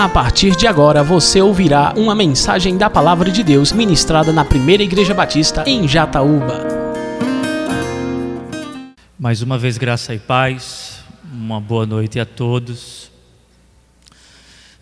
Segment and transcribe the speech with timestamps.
[0.00, 4.82] A partir de agora você ouvirá uma mensagem da Palavra de Deus ministrada na Primeira
[4.82, 6.66] Igreja Batista em Jataúba.
[9.18, 13.12] Mais uma vez, graça e paz, uma boa noite a todos.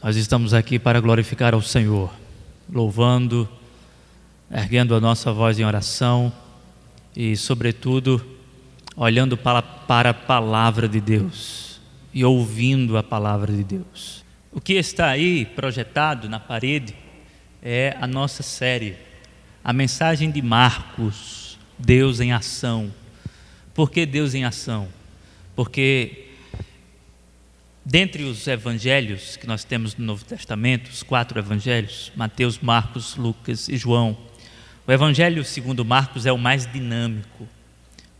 [0.00, 2.12] Nós estamos aqui para glorificar ao Senhor,
[2.72, 3.48] louvando,
[4.48, 6.32] erguendo a nossa voz em oração
[7.16, 8.24] e, sobretudo,
[8.96, 11.80] olhando para, para a palavra de Deus
[12.14, 14.27] e ouvindo a palavra de Deus.
[14.58, 16.92] O que está aí projetado na parede
[17.62, 18.96] é a nossa série,
[19.62, 22.92] a mensagem de Marcos, Deus em ação.
[23.72, 24.88] Por que Deus em ação?
[25.54, 26.30] Porque
[27.84, 33.68] dentre os evangelhos que nós temos no Novo Testamento, os quatro evangelhos, Mateus, Marcos, Lucas
[33.68, 34.18] e João,
[34.84, 37.46] o evangelho segundo Marcos é o mais dinâmico.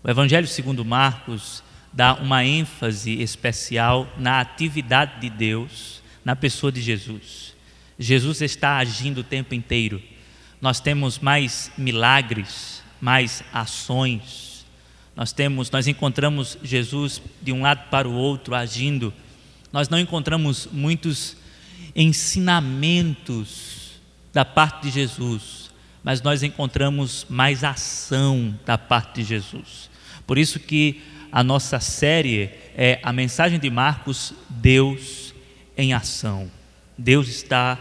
[0.05, 5.98] O evangelho segundo Marcos dá uma ênfase especial na atividade de Deus
[6.29, 7.55] na pessoa de Jesus.
[7.99, 10.03] Jesus está agindo o tempo inteiro.
[10.61, 14.67] Nós temos mais milagres, mais ações.
[15.17, 19.11] Nós temos, nós encontramos Jesus de um lado para o outro agindo.
[19.73, 21.35] Nós não encontramos muitos
[21.97, 23.93] ensinamentos
[24.31, 25.71] da parte de Jesus,
[26.05, 29.89] mas nós encontramos mais ação da parte de Jesus.
[30.27, 31.01] Por isso que
[31.33, 35.28] a nossa série é a mensagem de Marcos, Deus
[35.79, 36.51] em ação.
[36.99, 37.79] Deus está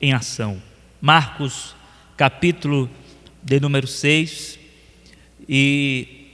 [0.00, 0.60] em ação.
[1.00, 1.76] Marcos,
[2.16, 2.90] capítulo
[3.42, 4.58] de número 6,
[5.46, 6.28] e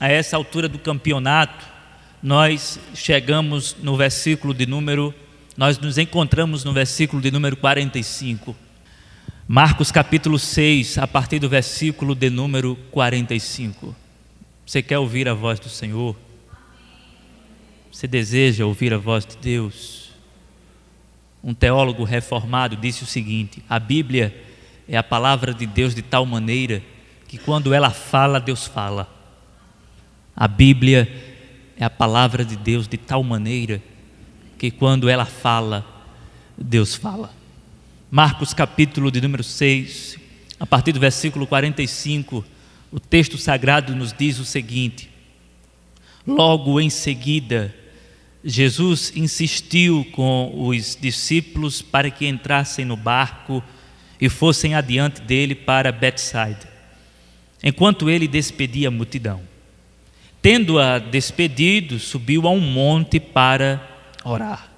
[0.00, 1.66] a essa altura do campeonato,
[2.22, 5.14] nós chegamos no versículo de número,
[5.56, 8.56] nós nos encontramos no versículo de número 45.
[9.46, 13.94] Marcos capítulo 6, a partir do versículo de número 45.
[14.64, 16.16] Você quer ouvir a voz do Senhor?
[17.90, 20.01] Você deseja ouvir a voz de Deus?
[21.42, 24.34] Um teólogo reformado, disse o seguinte: a Bíblia
[24.88, 26.82] é a palavra de Deus de tal maneira
[27.26, 29.08] que quando ela fala, Deus fala.
[30.36, 31.10] A Bíblia
[31.76, 33.82] é a palavra de Deus de tal maneira
[34.58, 35.84] que quando ela fala,
[36.56, 37.32] Deus fala.
[38.10, 40.18] Marcos capítulo de número 6,
[40.60, 42.44] a partir do versículo 45,
[42.92, 45.10] o texto sagrado nos diz o seguinte:
[46.26, 47.74] Logo em seguida,
[48.44, 53.62] Jesus insistiu com os discípulos para que entrassem no barco
[54.20, 56.68] e fossem adiante dele para Betsaida,
[57.62, 59.40] enquanto ele despedia a multidão.
[60.40, 63.80] Tendo-a despedido, subiu a um monte para
[64.24, 64.70] orar.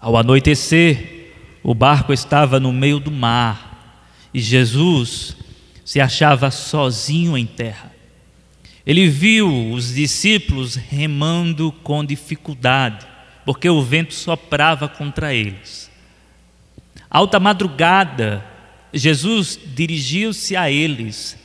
[0.00, 1.32] Ao anoitecer,
[1.62, 4.00] o barco estava no meio do mar
[4.32, 5.36] e Jesus
[5.84, 7.93] se achava sozinho em terra.
[8.86, 13.06] Ele viu os discípulos remando com dificuldade,
[13.44, 15.90] porque o vento soprava contra eles.
[17.08, 18.44] Alta madrugada,
[18.92, 21.38] Jesus dirigiu-se a eles,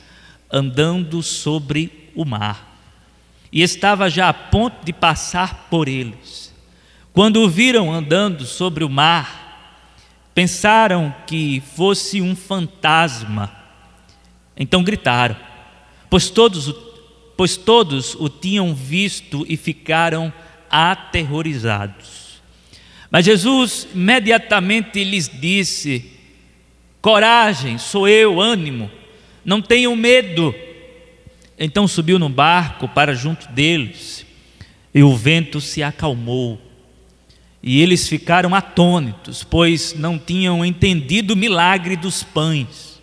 [0.52, 2.76] andando sobre o mar,
[3.52, 6.54] e estava já a ponto de passar por eles.
[7.12, 9.40] Quando o viram andando sobre o mar,
[10.34, 13.50] pensaram que fosse um fantasma.
[14.56, 15.36] Então gritaram,
[16.08, 16.89] pois todos o
[17.40, 20.30] pois todos o tinham visto e ficaram
[20.70, 22.42] aterrorizados.
[23.10, 26.04] Mas Jesus imediatamente lhes disse:
[27.00, 28.90] Coragem, sou eu, ânimo,
[29.42, 30.54] não tenham medo.
[31.58, 34.26] Então subiu no barco para junto deles,
[34.92, 36.60] e o vento se acalmou.
[37.62, 43.00] E eles ficaram atônitos, pois não tinham entendido o milagre dos pães.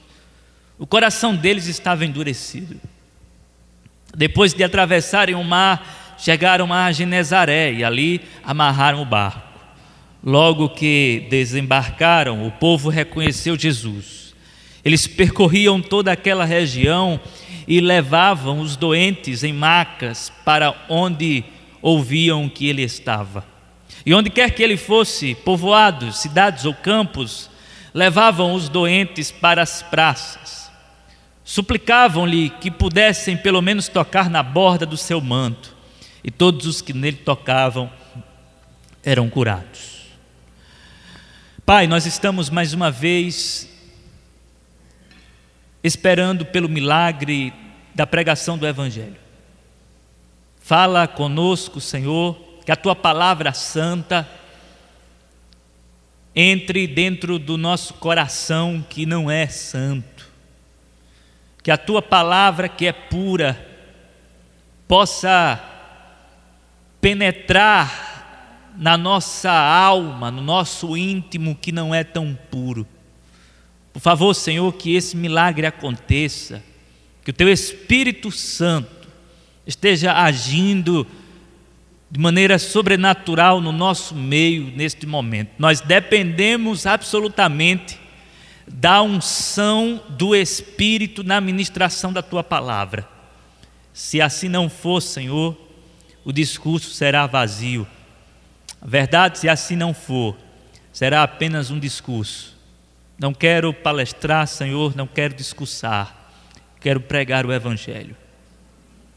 [0.77, 2.79] O coração deles estava endurecido.
[4.17, 9.59] Depois de atravessarem o mar, chegaram a Genezaré e ali amarraram o barco.
[10.23, 14.33] Logo que desembarcaram, o povo reconheceu Jesus.
[14.83, 17.19] Eles percorriam toda aquela região
[17.67, 21.43] e levavam os doentes em macas para onde
[21.79, 23.45] ouviam que ele estava.
[24.03, 27.51] E onde quer que ele fosse, povoados, cidades ou campos,
[27.93, 30.56] levavam os doentes para as praças
[31.47, 35.73] Suplicavam-lhe que pudessem pelo menos tocar na borda do seu manto,
[36.21, 37.89] e todos os que nele tocavam
[39.01, 40.07] eram curados.
[41.65, 43.65] Pai, nós estamos mais uma vez
[45.81, 47.53] esperando pelo milagre
[47.95, 49.15] da pregação do Evangelho.
[50.59, 52.35] Fala conosco, Senhor,
[52.65, 54.29] que a tua palavra santa
[56.35, 60.16] entre dentro do nosso coração que não é santo
[61.67, 63.59] que a tua palavra, que é pura,
[64.87, 65.61] possa
[67.01, 72.87] penetrar na nossa alma, no nosso íntimo que não é tão puro.
[73.91, 76.63] Por favor, Senhor, que esse milagre aconteça,
[77.21, 79.09] que o Teu Espírito Santo
[79.65, 81.05] esteja agindo
[82.09, 85.49] de maneira sobrenatural no nosso meio neste momento.
[85.59, 87.99] Nós dependemos absolutamente
[88.67, 93.07] da unção do Espírito na ministração da tua palavra.
[93.93, 95.57] Se assim não for, Senhor,
[96.23, 97.87] o discurso será vazio.
[98.81, 100.37] Verdade, se assim não for,
[100.91, 102.55] será apenas um discurso.
[103.17, 106.31] Não quero palestrar, Senhor, não quero discursar,
[106.79, 108.15] quero pregar o Evangelho.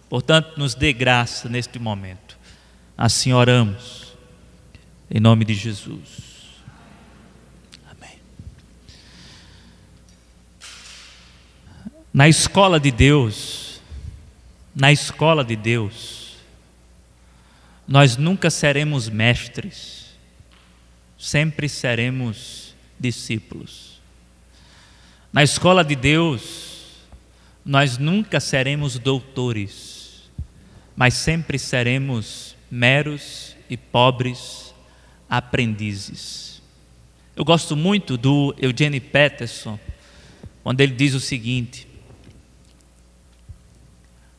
[0.08, 2.38] Portanto, nos dê graça neste momento.
[2.96, 4.16] Assim oramos,
[5.10, 6.29] em nome de Jesus.
[12.12, 13.80] Na escola de Deus,
[14.74, 16.34] na escola de Deus,
[17.86, 20.06] nós nunca seremos mestres,
[21.16, 24.00] sempre seremos discípulos.
[25.32, 26.96] Na escola de Deus,
[27.64, 30.28] nós nunca seremos doutores,
[30.96, 34.74] mas sempre seremos meros e pobres
[35.28, 36.60] aprendizes.
[37.36, 39.78] Eu gosto muito do Eugene Peterson,
[40.64, 41.86] quando ele diz o seguinte: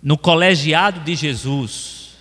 [0.02, 2.16] no colegiado de Jesus,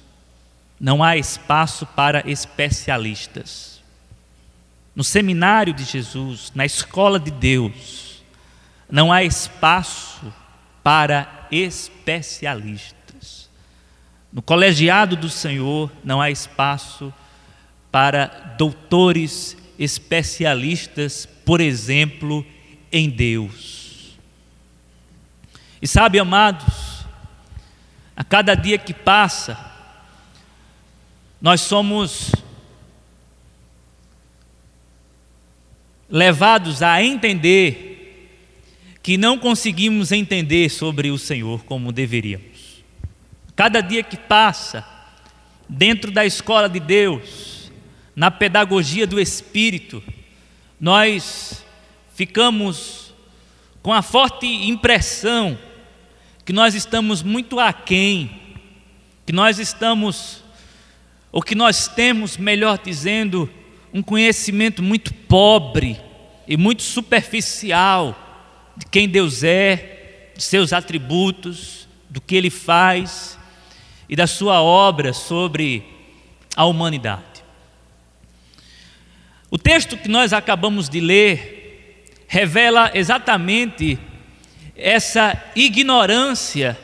[0.78, 3.80] não há espaço para especialistas.
[4.94, 8.22] No seminário de Jesus, na escola de Deus,
[8.90, 10.32] não há espaço
[10.82, 13.48] para especialistas.
[14.32, 17.12] No colegiado do Senhor, não há espaço
[17.90, 22.44] para doutores especialistas, por exemplo,
[22.92, 24.18] em Deus.
[25.80, 26.89] E sabe, amados,
[28.16, 29.58] a cada dia que passa,
[31.40, 32.32] nós somos
[36.08, 37.90] levados a entender
[39.02, 42.82] que não conseguimos entender sobre o Senhor como deveríamos.
[43.56, 44.86] Cada dia que passa,
[45.68, 47.70] dentro da escola de Deus,
[48.14, 50.02] na pedagogia do Espírito,
[50.78, 51.64] nós
[52.14, 53.14] ficamos
[53.82, 55.58] com a forte impressão
[56.50, 58.28] que nós estamos muito aquém,
[59.24, 60.42] que nós estamos,
[61.30, 63.48] ou que nós temos, melhor dizendo,
[63.94, 65.96] um conhecimento muito pobre
[66.48, 73.38] e muito superficial de quem Deus é, de seus atributos, do que Ele faz
[74.08, 75.84] e da Sua obra sobre
[76.56, 77.44] a humanidade.
[79.48, 83.96] O texto que nós acabamos de ler revela exatamente
[84.80, 86.76] essa ignorância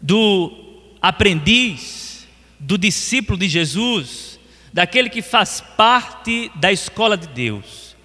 [0.00, 0.52] do
[1.00, 2.26] aprendiz,
[2.58, 4.38] do discípulo de Jesus,
[4.72, 7.96] daquele que faz parte da escola de Deus.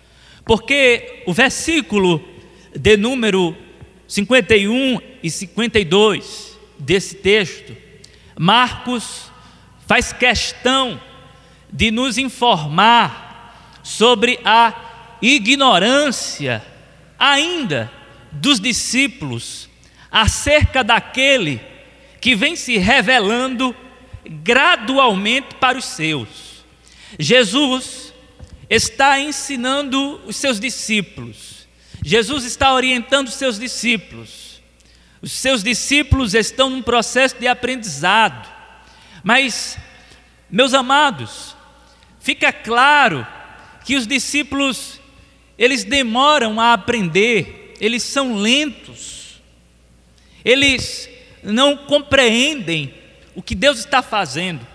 [0.45, 2.23] Porque o versículo
[2.75, 3.57] de número
[4.07, 7.75] 51 e 52 desse texto,
[8.38, 9.31] Marcos
[9.88, 11.01] faz questão
[11.71, 16.63] de nos informar sobre a ignorância
[17.17, 17.99] ainda
[18.31, 19.70] dos discípulos
[20.12, 21.62] acerca daquele
[22.20, 23.76] que vem se revelando
[24.26, 26.64] gradualmente para os seus.
[27.18, 28.14] Jesus
[28.69, 31.68] está ensinando os seus discípulos,
[32.04, 34.50] Jesus está orientando os seus discípulos.
[35.21, 38.48] Os seus discípulos estão num processo de aprendizado,
[39.21, 39.78] mas,
[40.50, 41.57] meus amados,
[42.21, 43.28] fica claro
[43.83, 45.00] que os discípulos
[45.57, 49.42] eles demoram a aprender eles são lentos,
[50.44, 51.09] eles
[51.44, 52.94] não compreendem
[53.36, 54.66] o que Deus está fazendo.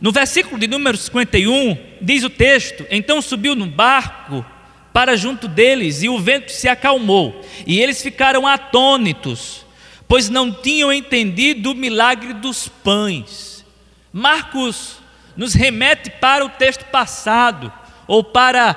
[0.00, 4.44] No versículo de número 51, diz o texto: Então subiu no barco
[4.92, 9.66] para junto deles, e o vento se acalmou, e eles ficaram atônitos,
[10.06, 13.64] pois não tinham entendido o milagre dos pães.
[14.12, 14.98] Marcos
[15.36, 17.72] nos remete para o texto passado,
[18.06, 18.76] ou para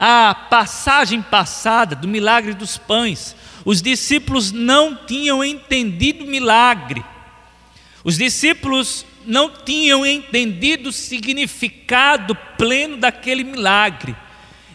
[0.00, 7.04] a passagem passada do milagre dos pães, os discípulos não tinham entendido o milagre.
[8.02, 14.16] Os discípulos não tinham entendido o significado pleno daquele milagre.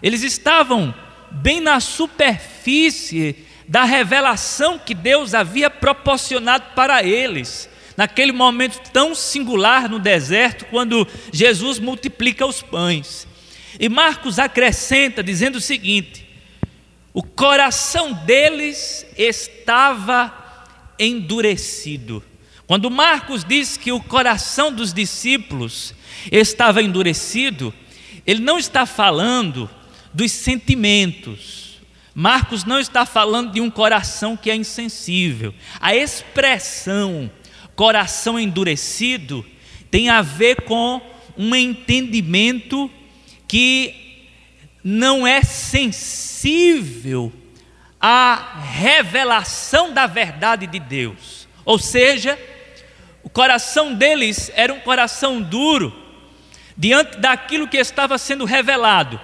[0.03, 0.93] Eles estavam
[1.31, 3.35] bem na superfície
[3.67, 7.67] da revelação que Deus havia proporcionado para eles,
[7.97, 13.27] naquele momento tão singular no deserto, quando Jesus multiplica os pães.
[13.79, 16.27] E Marcos acrescenta dizendo o seguinte:
[17.13, 20.33] o coração deles estava
[20.99, 22.23] endurecido.
[22.67, 25.93] Quando Marcos diz que o coração dos discípulos
[26.31, 27.73] estava endurecido,
[28.25, 29.69] ele não está falando
[30.13, 31.75] dos sentimentos.
[32.13, 35.53] Marcos não está falando de um coração que é insensível.
[35.79, 37.29] A expressão
[37.75, 39.45] coração endurecido
[39.91, 41.01] tem a ver com
[41.37, 42.89] um entendimento
[43.55, 43.95] que
[44.83, 47.31] não é sensível
[48.01, 51.47] à revelação da verdade de Deus.
[51.63, 52.37] Ou seja,
[53.23, 55.97] o coração deles era um coração duro
[56.75, 59.21] diante daquilo que estava sendo revelado.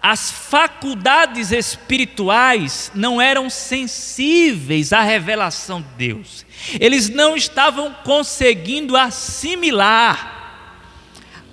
[0.00, 6.46] As faculdades espirituais não eram sensíveis à revelação de Deus.
[6.78, 10.33] Eles não estavam conseguindo assimilar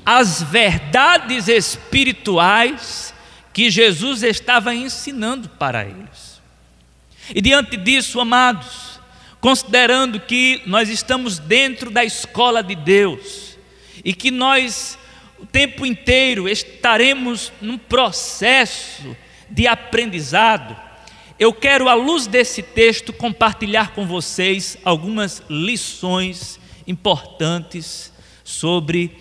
[0.06, 3.14] as verdades espirituais
[3.54, 6.42] que Jesus estava ensinando para eles.
[7.34, 9.00] E diante disso, amados,
[9.40, 13.58] considerando que nós estamos dentro da escola de Deus
[14.04, 14.98] e que nós
[15.40, 19.16] o tempo inteiro estaremos num processo
[19.50, 20.78] de aprendizado,
[21.40, 29.18] eu quero, à luz desse texto, compartilhar com vocês algumas lições importantes sobre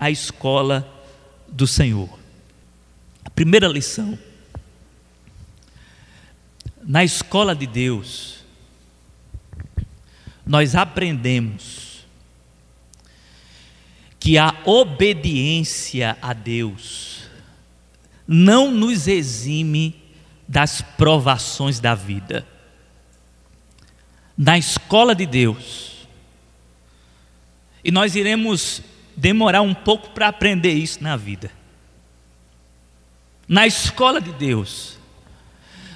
[0.00, 0.90] a escola
[1.46, 2.08] do Senhor.
[3.22, 4.18] A primeira lição:
[6.82, 8.38] na escola de Deus,
[10.46, 12.06] nós aprendemos
[14.18, 17.24] que a obediência a Deus
[18.26, 20.02] não nos exime
[20.48, 22.46] das provações da vida.
[24.36, 26.06] Na escola de Deus,
[27.84, 28.82] e nós iremos
[29.16, 31.50] demorar um pouco para aprender isso na vida.
[33.48, 34.98] Na escola de Deus,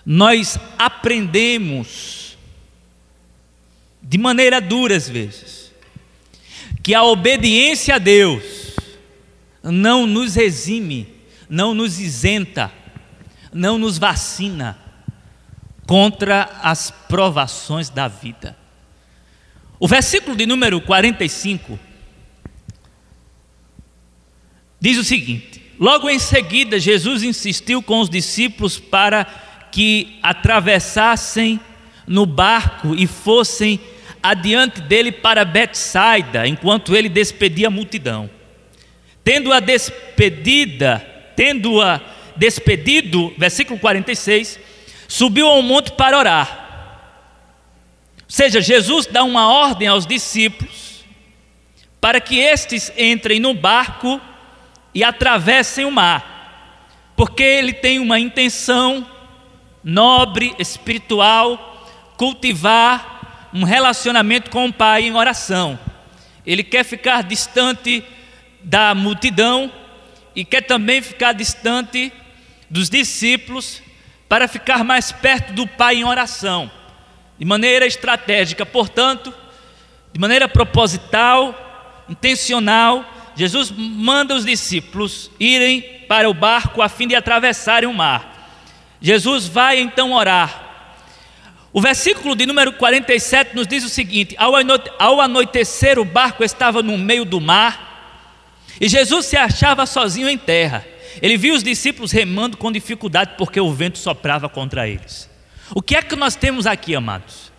[0.04, 2.25] nós aprendemos
[4.02, 5.73] de maneira dura às vezes,
[6.83, 8.76] que a obediência a Deus
[9.62, 11.09] não nos exime,
[11.49, 12.71] não nos isenta,
[13.52, 14.78] não nos vacina
[15.87, 18.56] contra as provações da vida.
[19.78, 21.78] O versículo de número 45
[24.85, 29.25] diz o seguinte: Logo em seguida, Jesus insistiu com os discípulos para
[29.73, 31.59] que atravessassem
[32.07, 33.81] no barco e fossem
[34.23, 38.29] adiante dele para Betsaida, enquanto ele despedia a multidão.
[39.25, 40.99] Tendo-a despedida,
[41.35, 41.99] tendo-a
[42.37, 44.61] despedido, versículo 46,
[45.09, 46.61] subiu ao monte para orar.
[48.19, 51.03] Ou seja, Jesus dá uma ordem aos discípulos
[52.03, 54.21] para que estes entrem no barco
[54.94, 59.06] e atravessem o mar, porque ele tem uma intenção
[59.82, 65.78] nobre, espiritual, cultivar um relacionamento com o Pai em oração.
[66.46, 68.04] Ele quer ficar distante
[68.62, 69.70] da multidão
[70.34, 72.12] e quer também ficar distante
[72.70, 73.82] dos discípulos
[74.28, 76.70] para ficar mais perto do Pai em oração,
[77.38, 79.32] de maneira estratégica, portanto,
[80.12, 83.04] de maneira proposital, intencional,
[83.37, 88.50] Jesus manda os discípulos irem para o barco a fim de atravessarem o mar.
[89.00, 90.62] Jesus vai então orar.
[91.73, 96.97] O versículo de número 47 nos diz o seguinte: ao anoitecer, o barco estava no
[96.97, 97.95] meio do mar
[98.81, 100.87] e Jesus se achava sozinho em terra.
[101.23, 105.31] Ele viu os discípulos remando com dificuldade porque o vento soprava contra eles.
[105.75, 107.53] O que é que nós temos aqui, amados?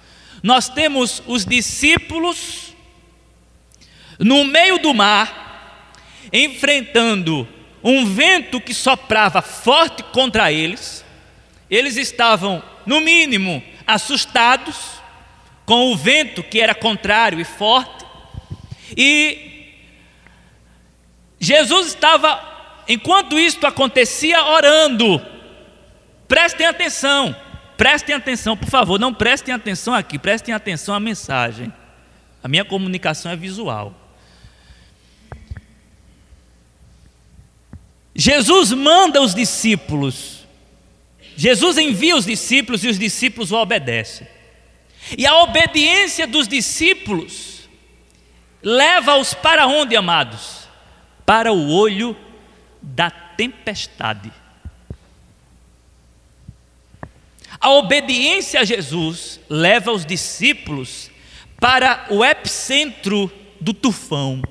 [0.44, 2.74] Nós temos os discípulos
[4.20, 5.45] no meio do mar,
[6.32, 7.48] enfrentando
[7.84, 11.06] um vento que soprava forte contra eles,
[11.70, 14.76] eles estavam, no mínimo, assustados
[15.66, 18.06] com o vento que era contrário e forte,
[18.96, 19.56] e
[21.40, 25.24] Jesus estava, enquanto isto acontecia, orando.
[26.28, 27.36] Prestem atenção,
[27.78, 31.72] prestem atenção, por favor, não prestem atenção aqui, prestem atenção à mensagem.
[32.44, 33.94] A minha comunicação é visual.
[38.16, 40.46] Jesus manda os discípulos,
[41.36, 44.26] Jesus envia os discípulos e os discípulos o obedecem.
[45.18, 47.70] E a obediência dos discípulos
[48.64, 50.68] leva-os para onde, amados?
[51.26, 52.16] Para o olho
[52.82, 54.32] da tempestade.
[57.60, 61.12] A obediência a Jesus leva os discípulos
[61.60, 64.42] para o epicentro do tufão.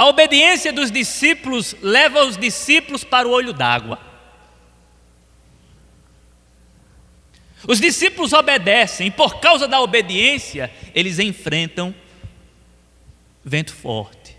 [0.00, 3.98] A obediência dos discípulos leva os discípulos para o olho d'água.
[7.68, 11.94] Os discípulos obedecem, e por causa da obediência, eles enfrentam
[13.44, 14.34] vento forte,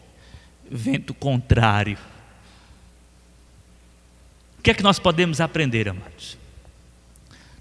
[0.68, 2.00] vento contrário.
[4.58, 6.40] O que é que nós podemos aprender, amados?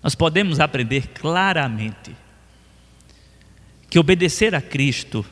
[0.02, 2.16] Nós podemos aprender claramente
[3.90, 5.23] que obedecer a Cristo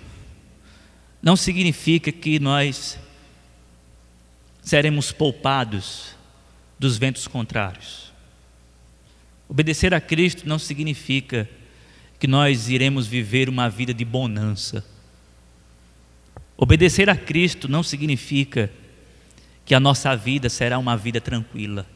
[1.22, 2.98] não significa que nós
[4.62, 6.14] seremos poupados
[6.78, 8.12] dos ventos contrários.
[9.48, 11.48] Obedecer a Cristo não significa
[12.18, 14.84] que nós iremos viver uma vida de bonança.
[16.56, 18.70] Obedecer a Cristo não significa
[19.64, 21.86] que a nossa vida será uma vida tranquila.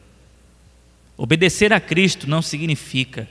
[1.17, 3.27] Obedecer a Cristo não significa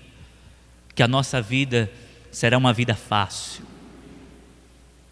[0.94, 1.90] que a nossa vida
[2.30, 3.71] será uma vida fácil.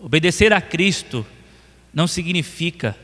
[0.01, 1.27] Obedecer a Cristo
[1.93, 2.97] não significa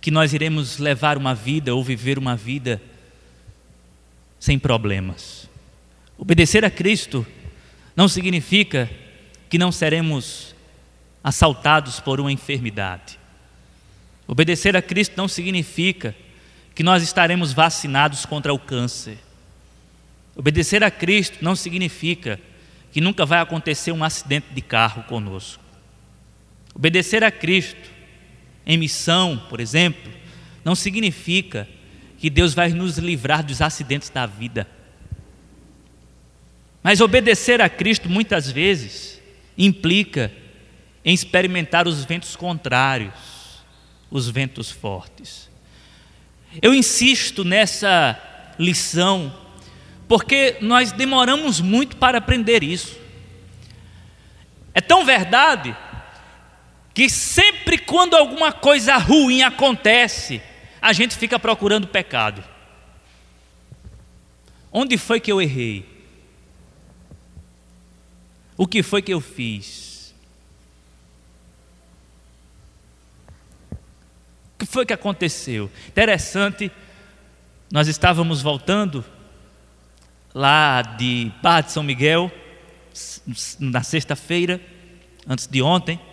[0.00, 2.82] que nós iremos levar uma vida ou viver uma vida
[4.40, 5.48] sem problemas.
[6.18, 7.24] Obedecer a Cristo
[7.94, 8.90] não significa
[9.48, 10.52] que não seremos
[11.22, 13.16] assaltados por uma enfermidade.
[14.26, 16.14] Obedecer a Cristo não significa
[16.74, 19.18] que nós estaremos vacinados contra o câncer.
[20.34, 22.40] Obedecer a Cristo não significa
[22.90, 25.67] que nunca vai acontecer um acidente de carro conosco.
[26.78, 27.90] Obedecer a Cristo
[28.64, 30.12] em missão, por exemplo,
[30.64, 31.68] não significa
[32.18, 34.64] que Deus vai nos livrar dos acidentes da vida.
[36.80, 39.20] Mas obedecer a Cristo muitas vezes
[39.56, 40.32] implica
[41.04, 43.12] em experimentar os ventos contrários,
[44.08, 45.50] os ventos fortes.
[46.62, 49.34] Eu insisto nessa lição,
[50.06, 52.96] porque nós demoramos muito para aprender isso.
[54.72, 55.76] É tão verdade
[56.98, 60.42] que sempre quando alguma coisa ruim acontece,
[60.82, 62.42] a gente fica procurando pecado.
[64.72, 65.88] Onde foi que eu errei?
[68.56, 70.12] O que foi que eu fiz?
[73.70, 75.70] O que foi que aconteceu?
[75.86, 76.68] Interessante,
[77.70, 79.04] nós estávamos voltando
[80.34, 82.28] lá de Barra de São Miguel,
[83.60, 84.60] na sexta-feira,
[85.28, 86.07] antes de ontem,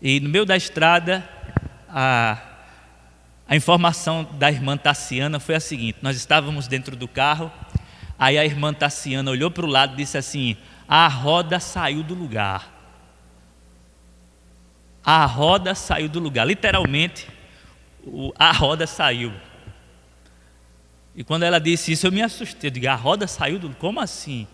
[0.00, 1.28] e no meio da estrada,
[1.88, 2.38] a,
[3.48, 7.50] a informação da irmã Tassiana foi a seguinte: nós estávamos dentro do carro,
[8.18, 10.56] aí a irmã Tassiana olhou para o lado e disse assim:
[10.86, 12.76] a roda saiu do lugar.
[15.04, 17.26] A roda saiu do lugar, literalmente,
[18.38, 19.32] a roda saiu.
[21.16, 22.68] E quando ela disse isso, eu me assustei.
[22.68, 23.70] Eu digo, a roda saiu do.
[23.70, 24.46] Como assim?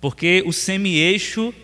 [0.00, 1.54] Porque o semi-eixo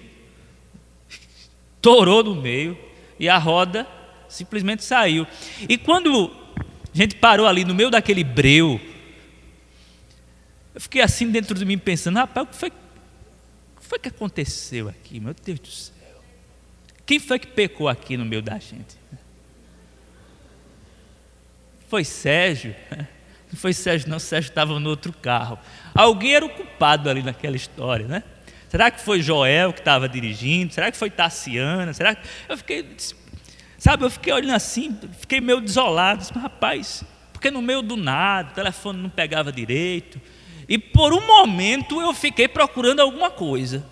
[1.80, 2.78] torou no meio
[3.18, 3.86] e a roda
[4.28, 5.26] simplesmente saiu.
[5.68, 8.80] E quando a gente parou ali no meio daquele breu,
[10.74, 14.08] eu fiquei assim dentro de mim pensando, rapaz, o que foi, o que, foi que
[14.08, 15.94] aconteceu aqui, meu Deus do céu?
[17.04, 19.00] Quem foi que pecou aqui no meio da gente?
[21.88, 22.74] Foi Sérgio?
[23.52, 25.58] Não foi Sérgio, não, Sérgio estava no outro carro.
[25.92, 28.22] Alguém era o culpado ali naquela história, né?
[28.70, 30.72] Será que foi Joel que estava dirigindo?
[30.72, 31.92] Será que foi Tassiana?
[31.92, 32.26] Será que...
[32.48, 32.86] Eu fiquei,
[33.76, 36.20] sabe, eu fiquei olhando assim, fiquei meio desolado.
[36.20, 37.02] Disse, rapaz,
[37.32, 40.20] porque no meio do nada, o telefone não pegava direito.
[40.68, 43.84] E por um momento eu fiquei procurando alguma coisa.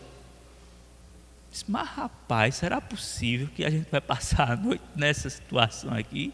[1.50, 6.32] Disse, mas rapaz, será possível que a gente vai passar a noite nessa situação aqui?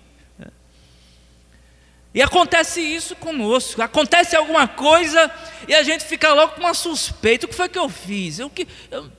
[2.14, 3.82] E acontece isso conosco.
[3.82, 5.28] Acontece alguma coisa
[5.66, 7.44] e a gente fica logo com uma suspeita.
[7.44, 8.38] O que foi que eu fiz?
[8.38, 9.10] Eu, que, eu...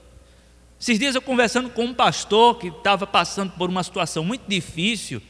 [0.80, 5.22] Esses dias eu conversando com um pastor que estava passando por uma situação muito difícil.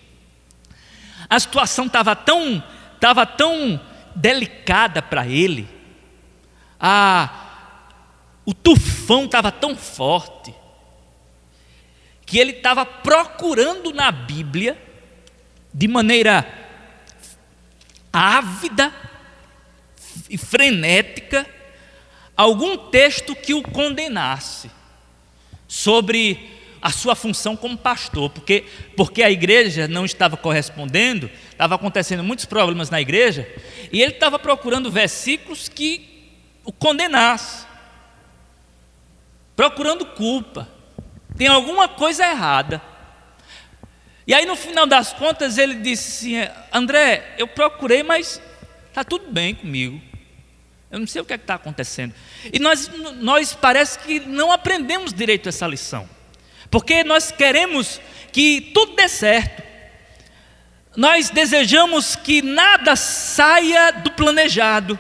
[1.28, 3.82] A situação estava tão, estava tão
[4.16, 5.68] delicada para ele.
[6.80, 7.30] A,
[8.46, 10.54] o tufão estava tão forte
[12.28, 14.78] que ele estava procurando na Bíblia
[15.74, 16.65] de maneira
[18.16, 18.94] ávida
[20.30, 21.46] e frenética
[22.36, 24.72] algum texto que o condenasse
[25.68, 26.52] sobre
[26.82, 28.64] a sua função como pastor, porque,
[28.96, 33.50] porque a igreja não estava correspondendo, estava acontecendo muitos problemas na igreja,
[33.92, 36.30] e ele estava procurando versículos que
[36.64, 37.68] o condenassem,
[39.56, 40.70] procurando culpa.
[41.38, 42.82] Tem alguma coisa errada.
[44.28, 48.42] E aí no final das contas ele disse assim: André, eu procurei, mas
[48.90, 50.02] está tudo bem comigo.
[50.90, 52.14] Eu não sei o que é está acontecendo.
[52.52, 56.10] E nós, nós parece que não aprendemos direito essa lição.
[56.72, 58.00] Porque nós queremos
[58.32, 59.64] que tudo dê certo.
[60.96, 64.98] Nós desejamos que nada saia do planejado.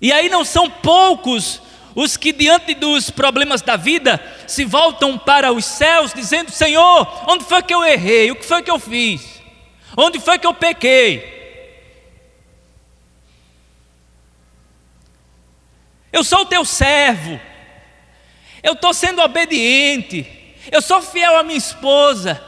[0.00, 1.60] E aí não são poucos
[1.94, 7.44] os que, diante dos problemas da vida, se voltam para os céus, dizendo: Senhor, onde
[7.44, 8.30] foi que eu errei?
[8.30, 9.42] O que foi que eu fiz?
[9.96, 11.40] Onde foi que eu pequei?
[16.12, 17.40] Eu sou o teu servo,
[18.62, 20.26] eu estou sendo obediente,
[20.70, 22.42] eu sou fiel à minha esposa,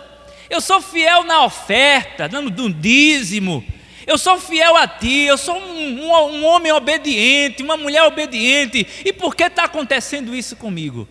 [0.50, 3.64] eu sou fiel na oferta, um dízimo,
[4.06, 8.86] eu sou fiel a ti, eu sou um, um, um homem obediente, uma mulher obediente,
[9.04, 11.08] e por que está acontecendo isso comigo?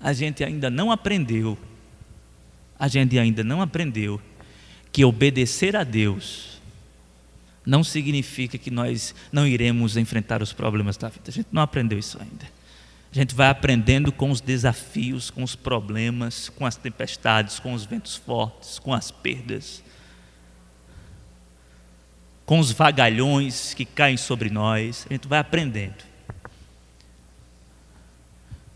[0.00, 1.58] A gente ainda não aprendeu,
[2.78, 4.20] a gente ainda não aprendeu
[4.92, 6.56] que obedecer a Deus
[7.64, 11.24] não significa que nós não iremos enfrentar os problemas da vida.
[11.26, 12.46] A gente não aprendeu isso ainda.
[13.10, 17.84] A gente vai aprendendo com os desafios, com os problemas, com as tempestades, com os
[17.84, 19.82] ventos fortes, com as perdas
[22.46, 26.04] com os vagalhões que caem sobre nós, a gente vai aprendendo.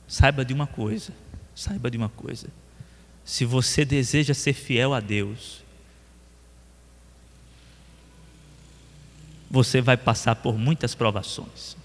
[0.08, 1.12] Saiba de uma coisa,
[1.54, 2.48] saiba de uma coisa.
[3.24, 5.62] Se você deseja ser fiel a Deus,
[9.48, 11.76] você vai passar por muitas provações.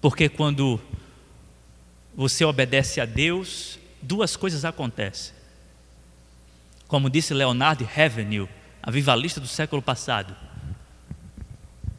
[0.00, 0.80] Porque quando
[2.14, 5.33] você obedece a Deus, duas coisas acontecem.
[6.94, 8.48] Como disse Leonard Ravenhill,
[8.80, 10.32] avivalista do século passado,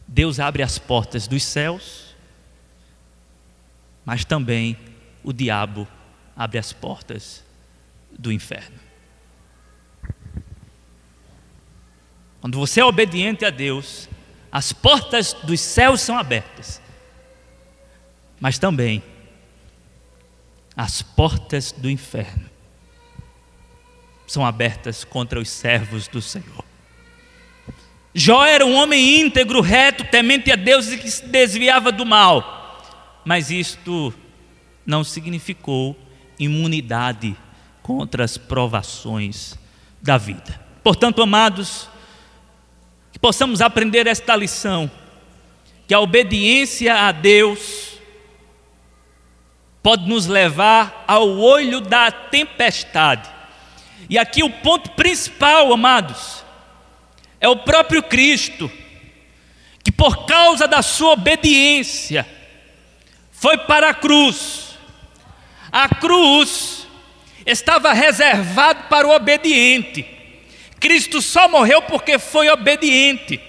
[0.08, 2.16] Deus abre as portas dos céus,
[4.06, 4.78] mas também
[5.22, 5.86] o diabo
[6.34, 7.44] abre as portas
[8.18, 8.80] do inferno.
[12.40, 14.08] Quando você é obediente a Deus,
[14.50, 16.82] as portas dos céus são abertas,
[18.40, 19.04] mas também
[20.74, 22.55] as portas do inferno
[24.28, 26.64] são abertas contra os servos do Senhor.
[28.14, 32.82] Jó era um homem íntegro, reto, temente a Deus e que se desviava do mal.
[33.26, 34.14] Mas isto
[34.86, 35.98] não significou
[36.40, 37.36] imunidade
[37.82, 39.58] contra as provações
[40.02, 40.60] da vida.
[40.84, 41.90] Portanto, amados,
[43.12, 44.90] que possamos aprender esta lição,
[45.88, 47.96] que a obediência a Deus
[49.84, 53.30] pode nos levar ao olho da tempestade,
[54.10, 56.44] e aqui o ponto principal, amados,
[57.40, 58.72] é o próprio Cristo,
[59.84, 62.28] que por causa da sua obediência,
[63.32, 64.76] foi para a cruz.
[65.72, 66.88] A cruz
[67.46, 70.06] estava reservada para o obediente.
[70.80, 73.40] Cristo só morreu porque foi obediente.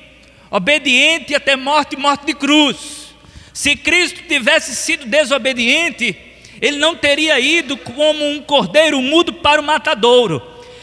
[0.50, 3.14] Obediente até morte morte de cruz.
[3.52, 6.16] Se Cristo tivesse sido desobediente,
[6.60, 10.42] ele não teria ido como um cordeiro mudo para o matadouro,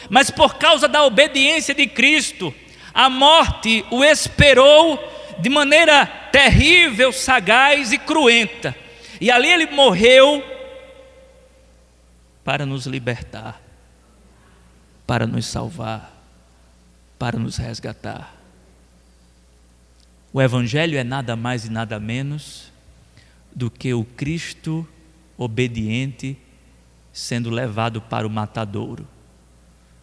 [0.09, 2.53] mas por causa da obediência de Cristo,
[2.93, 4.99] a morte o esperou
[5.39, 8.75] de maneira terrível, sagaz e cruenta.
[9.19, 10.43] E ali ele morreu
[12.43, 13.61] para nos libertar,
[15.07, 16.13] para nos salvar,
[17.17, 18.35] para nos resgatar.
[20.31, 22.71] O Evangelho é nada mais e nada menos
[23.55, 24.87] do que o Cristo
[25.37, 26.37] obediente
[27.11, 29.07] sendo levado para o matadouro.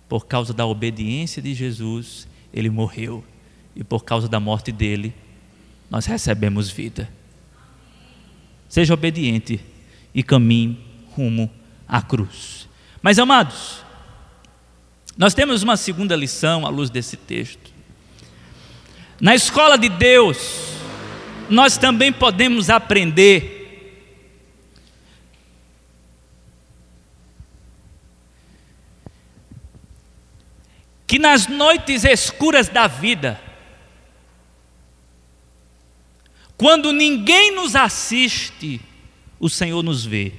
[0.08, 3.24] Por causa da obediência de Jesus, ele morreu.
[3.74, 5.14] E por causa da morte dele,
[5.90, 7.08] nós recebemos vida.
[8.68, 9.60] Seja obediente
[10.14, 10.78] e caminhe
[11.16, 11.50] rumo
[11.86, 12.68] à cruz.
[13.02, 13.82] Mas amados,
[15.16, 17.70] nós temos uma segunda lição à luz desse texto.
[19.20, 20.74] Na escola de Deus,
[21.48, 23.59] nós também podemos aprender
[31.10, 33.42] que nas noites escuras da vida,
[36.56, 38.80] quando ninguém nos assiste,
[39.40, 40.32] o Senhor nos vê.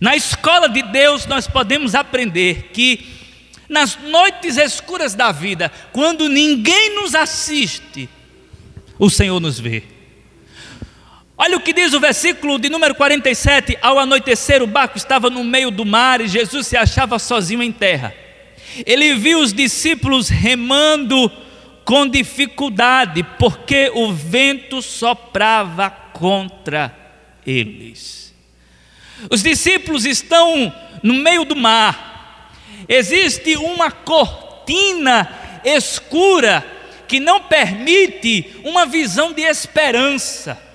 [0.00, 3.06] Na escola de Deus nós podemos aprender que
[3.68, 8.08] nas noites escuras da vida, quando ninguém nos assiste,
[8.98, 9.84] o Senhor nos vê.
[11.38, 15.44] Olha o que diz o versículo de número 47: Ao anoitecer, o barco estava no
[15.44, 18.14] meio do mar e Jesus se achava sozinho em terra.
[18.86, 21.30] Ele viu os discípulos remando
[21.84, 26.94] com dificuldade, porque o vento soprava contra
[27.46, 28.34] eles.
[29.30, 30.72] Os discípulos estão
[31.02, 32.52] no meio do mar,
[32.88, 35.28] existe uma cortina
[35.64, 36.64] escura
[37.06, 40.65] que não permite uma visão de esperança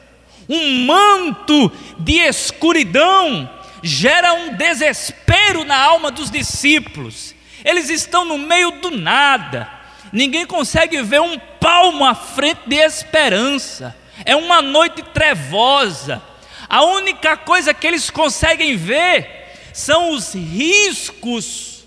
[0.52, 3.50] um manto de escuridão
[3.82, 7.34] gera um desespero na alma dos discípulos.
[7.64, 9.72] Eles estão no meio do nada,
[10.12, 13.96] ninguém consegue ver um palmo à frente de esperança.
[14.26, 16.22] É uma noite trevosa.
[16.68, 21.86] A única coisa que eles conseguem ver são os riscos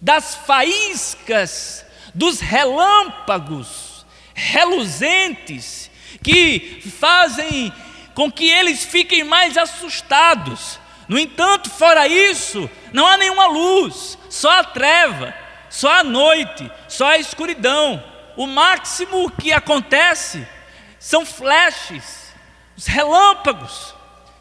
[0.00, 5.91] das faíscas, dos relâmpagos reluzentes
[6.22, 7.72] que fazem
[8.14, 10.78] com que eles fiquem mais assustados.
[11.08, 15.34] No entanto, fora isso, não há nenhuma luz, só a treva,
[15.68, 18.02] só a noite, só a escuridão.
[18.36, 20.46] O máximo que acontece
[20.98, 22.32] são flashes,
[22.76, 23.94] os relâmpagos,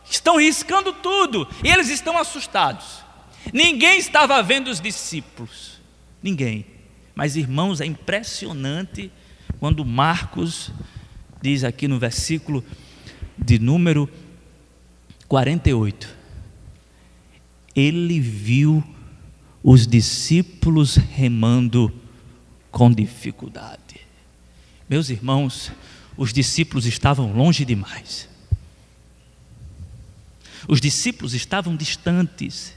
[0.09, 3.03] estão riscando tudo, e eles estão assustados.
[3.51, 5.81] Ninguém estava vendo os discípulos,
[6.21, 6.65] ninguém.
[7.15, 9.11] Mas irmãos, é impressionante
[9.59, 10.71] quando Marcos
[11.41, 12.63] diz aqui no versículo
[13.37, 14.09] de número
[15.27, 16.07] 48.
[17.75, 18.83] Ele viu
[19.63, 21.91] os discípulos remando
[22.69, 23.79] com dificuldade.
[24.89, 25.71] Meus irmãos,
[26.17, 28.29] os discípulos estavam longe demais.
[30.67, 32.75] Os discípulos estavam distantes,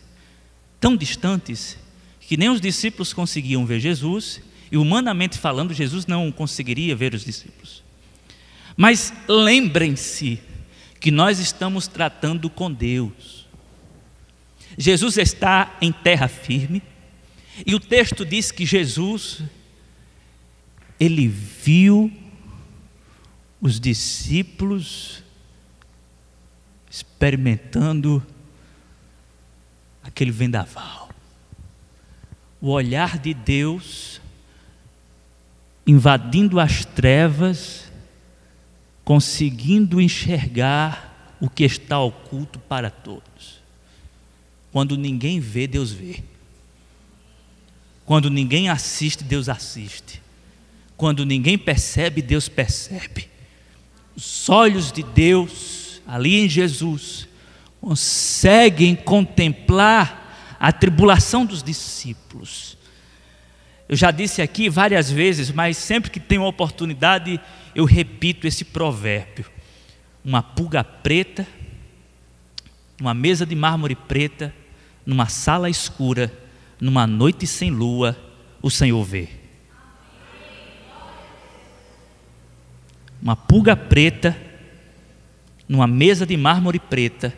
[0.80, 1.76] tão distantes,
[2.20, 4.40] que nem os discípulos conseguiam ver Jesus,
[4.72, 7.83] e humanamente falando, Jesus não conseguiria ver os discípulos.
[8.76, 10.40] Mas lembrem-se
[11.00, 13.46] que nós estamos tratando com Deus.
[14.76, 16.82] Jesus está em terra firme,
[17.64, 19.42] e o texto diz que Jesus,
[20.98, 22.12] ele viu
[23.60, 25.22] os discípulos
[26.90, 28.24] experimentando
[30.02, 31.10] aquele vendaval.
[32.60, 34.20] O olhar de Deus
[35.86, 37.90] invadindo as trevas
[39.04, 43.62] conseguindo enxergar o que está oculto para todos.
[44.72, 46.22] Quando ninguém vê, Deus vê.
[48.04, 50.22] Quando ninguém assiste, Deus assiste.
[50.96, 53.28] Quando ninguém percebe, Deus percebe.
[54.16, 57.28] Os olhos de Deus, ali em Jesus,
[57.80, 62.78] conseguem contemplar a tribulação dos discípulos.
[63.88, 67.38] Eu já disse aqui várias vezes, mas sempre que tenho oportunidade,
[67.74, 69.44] eu repito esse provérbio:
[70.24, 71.46] uma pulga preta,
[73.00, 74.54] uma mesa de mármore preta,
[75.04, 76.32] numa sala escura,
[76.80, 78.16] numa noite sem lua,
[78.62, 79.28] o Senhor vê.
[83.20, 84.36] Uma pulga preta,
[85.68, 87.34] numa mesa de mármore preta,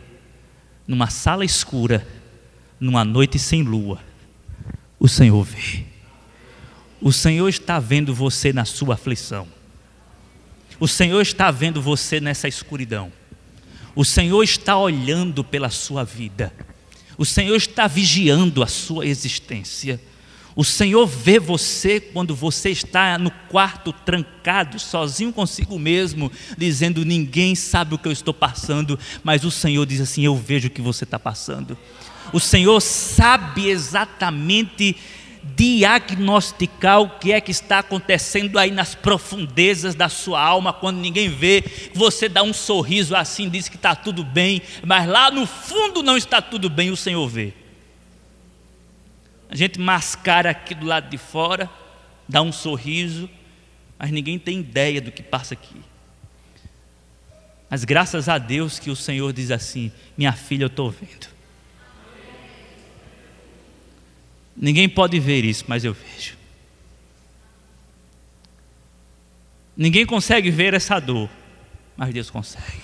[0.87, 2.07] numa sala escura,
[2.79, 3.99] numa noite sem lua,
[4.97, 5.86] o Senhor vê.
[7.01, 9.47] O Senhor está vendo você na sua aflição.
[10.79, 13.11] O Senhor está vendo você nessa escuridão.
[13.95, 16.53] O Senhor está olhando pela sua vida.
[17.17, 19.99] O Senhor está vigiando a sua existência.
[20.55, 27.53] O Senhor vê você quando você está no quarto trancado, sozinho consigo mesmo, dizendo: Ninguém
[27.53, 30.81] sabe o que eu estou passando, mas o Senhor diz assim: Eu vejo o que
[30.81, 31.77] você está passando.
[32.33, 34.95] O Senhor sabe exatamente
[35.43, 41.29] diagnosticar o que é que está acontecendo aí nas profundezas da sua alma, quando ninguém
[41.29, 46.03] vê, você dá um sorriso assim, diz que está tudo bem, mas lá no fundo
[46.03, 47.53] não está tudo bem, o Senhor vê.
[49.49, 51.69] A gente mascara aqui do lado de fora,
[52.27, 53.29] dá um sorriso,
[53.97, 55.81] mas ninguém tem ideia do que passa aqui.
[57.69, 61.36] Mas graças a Deus que o Senhor diz assim: minha filha, eu estou vendo.
[64.57, 66.35] Ninguém pode ver isso, mas eu vejo.
[69.75, 71.29] Ninguém consegue ver essa dor,
[71.95, 72.81] mas Deus consegue.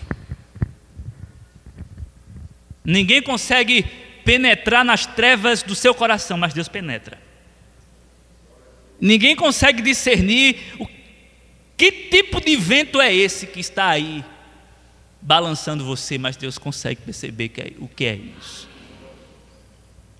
[2.86, 3.83] Ninguém consegue
[4.23, 7.19] penetrar nas trevas do seu coração, mas Deus penetra.
[9.01, 10.88] Ninguém consegue discernir o
[11.75, 14.23] que tipo de vento é esse que está aí
[15.19, 18.72] balançando você, mas Deus consegue perceber que é, o que é isso.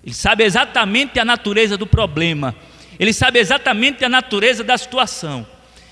[0.04, 2.54] Ele sabe exatamente a natureza do problema.
[2.98, 5.46] Ele sabe exatamente a natureza da situação.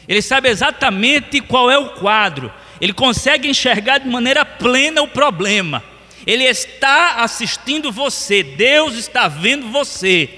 [0.07, 2.53] Ele sabe exatamente qual é o quadro.
[2.81, 5.83] Ele consegue enxergar de maneira plena o problema.
[6.27, 8.43] Ele está assistindo você.
[8.43, 10.29] Deus está vendo você.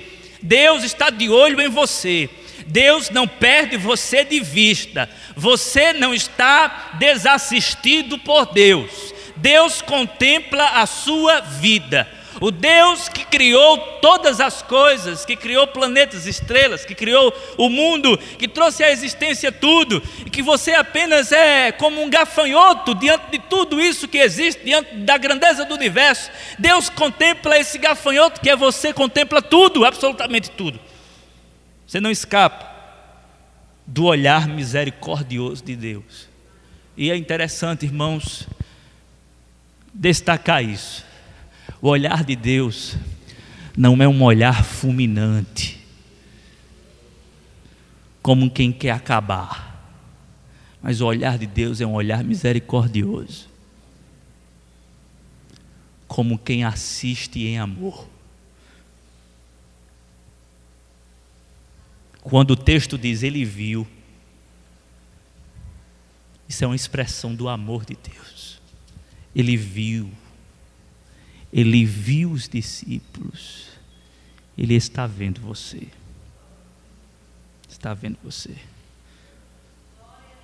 [0.41, 2.29] Deus está de olho em você.
[2.67, 5.09] Deus não perde você de vista.
[5.35, 9.13] Você não está desassistido por Deus.
[9.37, 12.09] Deus contempla a sua vida.
[12.45, 18.19] O Deus que criou todas as coisas, que criou planetas, estrelas, que criou o mundo,
[18.19, 23.39] que trouxe à existência tudo, e que você apenas é como um gafanhoto diante de
[23.39, 26.31] tudo isso que existe, diante da grandeza do universo.
[26.59, 30.79] Deus contempla esse gafanhoto que é você, contempla tudo, absolutamente tudo.
[31.87, 32.75] Você não escapa.
[33.87, 36.29] do olhar misericordioso de Deus.
[36.95, 38.47] E é interessante, irmãos,
[39.95, 41.14] destacar isso.
[41.85, 42.97] O olhar de Deus
[43.77, 45.87] não é um olhar fulminante,
[48.23, 49.95] como quem quer acabar.
[50.81, 53.51] Mas o olhar de Deus é um olhar misericordioso,
[56.09, 58.09] como quem assiste em amor.
[62.23, 63.87] Quando o texto diz ele viu,
[66.49, 68.59] isso é uma expressão do amor de Deus.
[69.37, 70.11] Ele viu,
[71.55, 73.69] ele viu os discípulos,
[74.59, 75.87] ele está vendo você.
[77.69, 78.57] Está vendo você.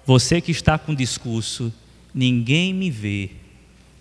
[0.07, 1.73] Você que está com o discurso,
[2.15, 3.31] ninguém me vê,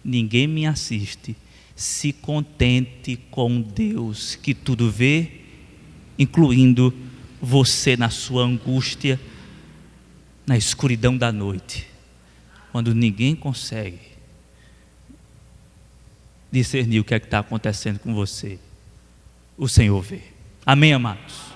[0.05, 1.35] ninguém me assiste,
[1.75, 5.41] se contente com Deus que tudo vê,
[6.17, 6.93] incluindo
[7.41, 9.19] você na sua angústia,
[10.45, 11.87] na escuridão da noite,
[12.71, 14.08] quando ninguém consegue
[16.51, 18.59] discernir o que é que está acontecendo com você,
[19.57, 20.21] o Senhor vê.
[20.65, 21.49] Amém, amados?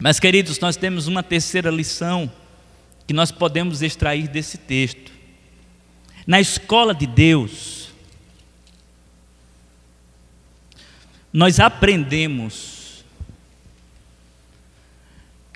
[0.00, 2.30] Mas, queridos, nós temos uma terceira lição
[3.06, 5.12] que nós podemos extrair desse texto.
[6.26, 7.90] Na escola de Deus,
[11.32, 13.04] nós aprendemos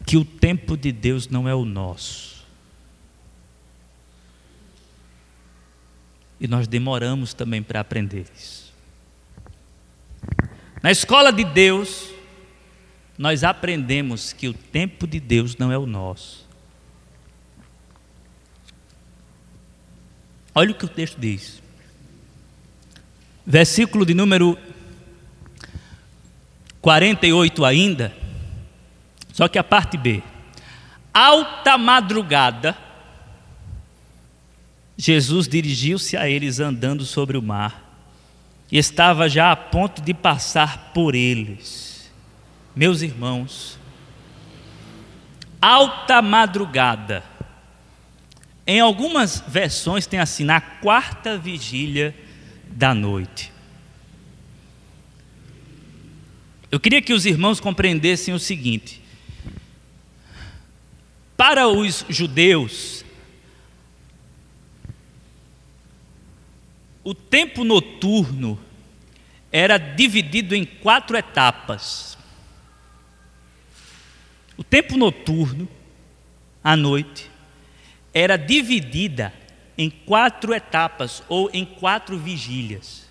[0.04, 2.31] que o tempo de Deus não é o nosso.
[6.42, 8.74] E nós demoramos também para aprender isso.
[10.82, 12.08] Na escola de Deus,
[13.16, 16.44] nós aprendemos que o tempo de Deus não é o nosso.
[20.52, 21.62] Olha o que o texto diz.
[23.46, 24.58] Versículo de número
[26.80, 28.12] 48 ainda.
[29.32, 30.20] Só que a parte B.
[31.14, 32.76] Alta madrugada,
[34.96, 37.92] Jesus dirigiu-se a eles andando sobre o mar
[38.70, 42.10] e estava já a ponto de passar por eles.
[42.74, 43.78] Meus irmãos,
[45.60, 47.22] alta madrugada.
[48.66, 52.14] Em algumas versões tem assim, na quarta vigília
[52.66, 53.52] da noite.
[56.70, 59.02] Eu queria que os irmãos compreendessem o seguinte:
[61.36, 63.01] para os judeus,
[67.04, 68.58] o tempo noturno
[69.50, 72.16] era dividido em quatro etapas.
[74.56, 75.68] O tempo noturno,
[76.62, 77.30] à noite,
[78.14, 79.32] era dividida
[79.76, 83.08] em quatro etapas ou em quatro vigílias.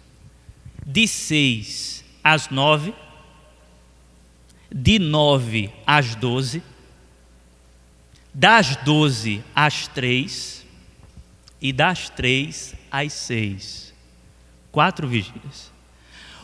[0.86, 2.94] De seis às nove,
[4.74, 6.64] de nove às doze,
[8.34, 10.66] das doze às três
[11.62, 13.94] e das três às seis.
[14.72, 15.72] Quatro vigílias.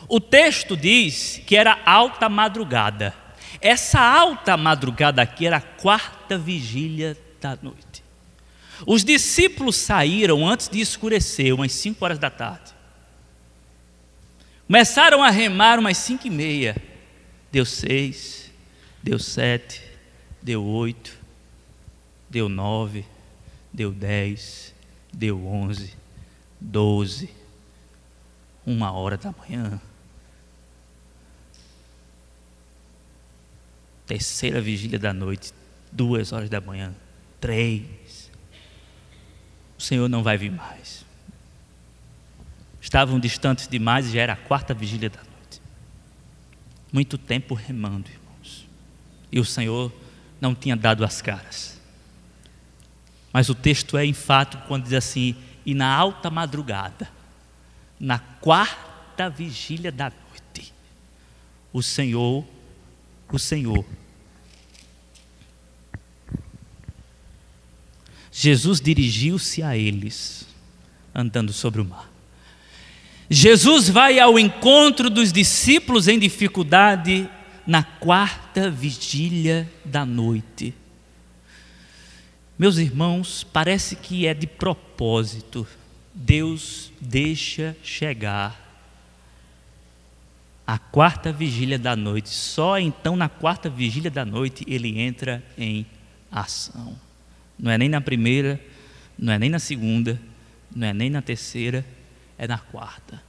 [0.08, 3.14] O texto diz que era alta madrugada.
[3.60, 8.02] Essa alta madrugada aqui era a quarta vigília da noite.
[8.86, 12.72] Os discípulos saíram antes de escurecer, umas cinco horas da tarde.
[14.66, 16.76] Começaram a remar umas cinco e meia.
[17.50, 18.50] Deu seis,
[19.02, 19.82] deu sete,
[20.42, 21.18] deu oito,
[22.28, 23.04] deu nove,
[23.72, 24.74] deu dez,
[25.12, 25.96] deu onze,
[26.60, 27.30] doze,
[28.66, 29.80] uma hora da manhã.
[34.06, 35.52] Terceira vigília da noite,
[35.92, 36.94] duas horas da manhã,
[37.40, 38.30] três.
[39.78, 41.04] O Senhor não vai vir mais.
[42.80, 45.62] Estavam distantes demais e já era a quarta vigília da noite.
[46.92, 48.66] Muito tempo remando, irmãos.
[49.30, 49.92] E o Senhor
[50.40, 51.78] não tinha dado as caras.
[53.32, 55.36] Mas o texto é enfático quando diz assim:
[55.68, 57.06] e na alta madrugada,
[58.00, 60.72] na quarta vigília da noite,
[61.70, 62.42] o Senhor,
[63.30, 63.84] o Senhor,
[68.32, 70.46] Jesus dirigiu-se a eles,
[71.14, 72.10] andando sobre o mar.
[73.28, 77.28] Jesus vai ao encontro dos discípulos em dificuldade
[77.66, 80.72] na quarta vigília da noite.
[82.58, 85.64] Meus irmãos, parece que é de propósito.
[86.12, 88.68] Deus deixa chegar
[90.66, 92.30] a quarta vigília da noite.
[92.30, 95.86] Só então na quarta vigília da noite ele entra em
[96.32, 96.98] ação.
[97.56, 98.60] Não é nem na primeira,
[99.16, 100.20] não é nem na segunda,
[100.74, 101.86] não é nem na terceira,
[102.36, 103.22] é na quarta.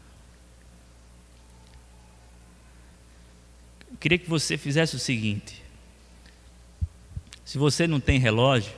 [3.91, 5.61] Eu queria que você fizesse o seguinte:
[7.45, 8.73] Se você não tem relógio,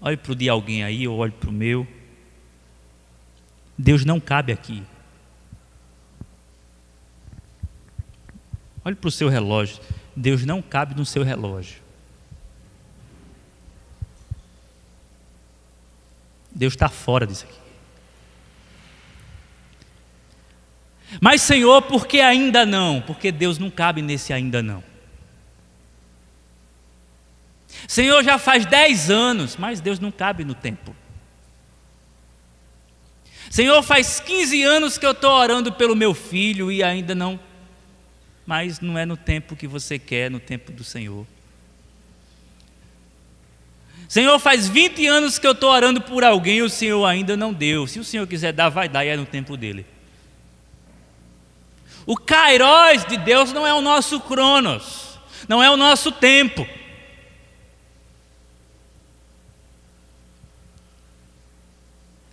[0.00, 1.86] olhe para o de alguém aí, ou olhe para o meu.
[3.76, 4.82] Deus não cabe aqui.
[8.84, 9.78] Olhe para o seu relógio.
[10.16, 11.80] Deus não cabe no seu relógio.
[16.50, 17.58] Deus está fora disso aqui.
[21.20, 23.00] Mas, Senhor, por que ainda não?
[23.00, 24.89] Porque Deus não cabe nesse ainda não.
[27.86, 30.94] Senhor, já faz dez anos, mas Deus não cabe no tempo.
[33.50, 37.38] Senhor, faz 15 anos que eu estou orando pelo meu filho e ainda não.
[38.46, 41.26] Mas não é no tempo que você quer, no tempo do Senhor.
[44.08, 47.52] Senhor, faz 20 anos que eu estou orando por alguém e o Senhor ainda não
[47.52, 47.86] deu.
[47.86, 49.84] Se o Senhor quiser dar, vai dar e é no tempo dele.
[52.06, 55.18] O Kairos de Deus não é o nosso Cronos,
[55.48, 56.66] não é o nosso tempo.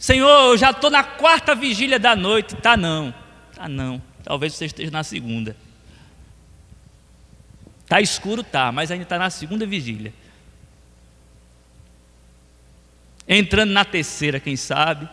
[0.07, 2.55] Senhor, eu já estou na quarta vigília da noite.
[2.55, 3.13] Tá não,
[3.53, 4.01] tá não.
[4.23, 5.53] Talvez você esteja na segunda.
[7.89, 10.13] Tá escuro, tá, mas ainda está na segunda vigília.
[13.27, 15.09] Entrando na terceira, quem sabe.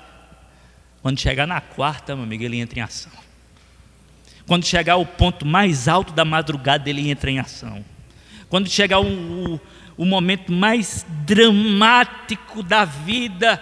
[1.03, 3.11] Quando chegar na quarta, meu amigo, ele entra em ação.
[4.47, 7.85] Quando chegar ao ponto mais alto da madrugada, ele entra em ação.
[8.49, 9.61] Quando chegar o, o,
[9.97, 13.61] o momento mais dramático da vida,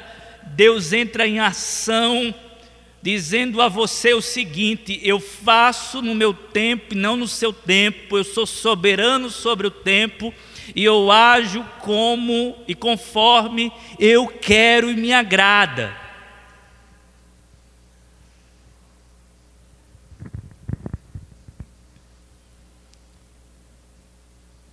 [0.48, 2.34] Deus entra em ação,
[3.00, 8.16] dizendo a você o seguinte: eu faço no meu tempo e não no seu tempo,
[8.16, 10.32] eu sou soberano sobre o tempo
[10.74, 16.02] e eu ajo como e conforme eu quero e me agrada.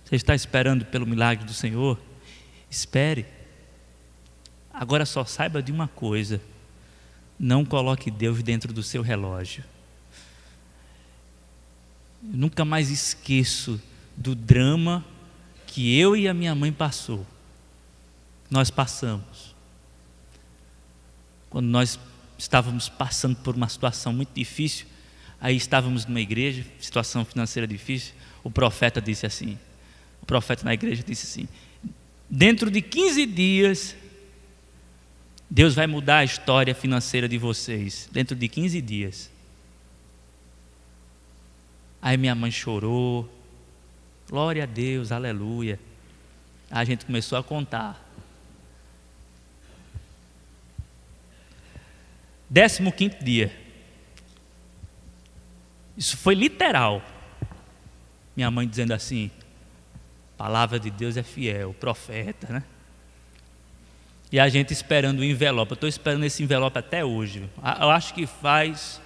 [0.04, 1.96] Você está esperando pelo milagre do Senhor?
[2.68, 3.39] Espere.
[4.80, 6.40] Agora só saiba de uma coisa:
[7.38, 9.62] não coloque Deus dentro do seu relógio.
[12.24, 13.78] Eu nunca mais esqueço
[14.16, 15.04] do drama
[15.66, 17.26] que eu e a minha mãe passou.
[18.50, 19.54] Nós passamos.
[21.50, 22.00] Quando nós
[22.38, 24.86] estávamos passando por uma situação muito difícil,
[25.38, 29.58] aí estávamos numa igreja, situação financeira difícil, o profeta disse assim:
[30.22, 31.48] o profeta na igreja disse assim:
[32.30, 33.94] dentro de 15 dias
[35.50, 39.28] Deus vai mudar a história financeira de vocês dentro de 15 dias.
[42.00, 43.28] Aí minha mãe chorou.
[44.28, 45.80] Glória a Deus, aleluia.
[46.70, 48.00] Aí a gente começou a contar.
[52.48, 53.52] Décimo quinto dia.
[55.96, 57.02] Isso foi literal.
[58.36, 59.32] Minha mãe dizendo assim:
[60.38, 62.62] palavra de Deus é fiel, profeta, né?
[64.32, 65.72] E a gente esperando o envelope.
[65.72, 67.42] Eu estou esperando esse envelope até hoje.
[67.80, 69.00] Eu acho que faz.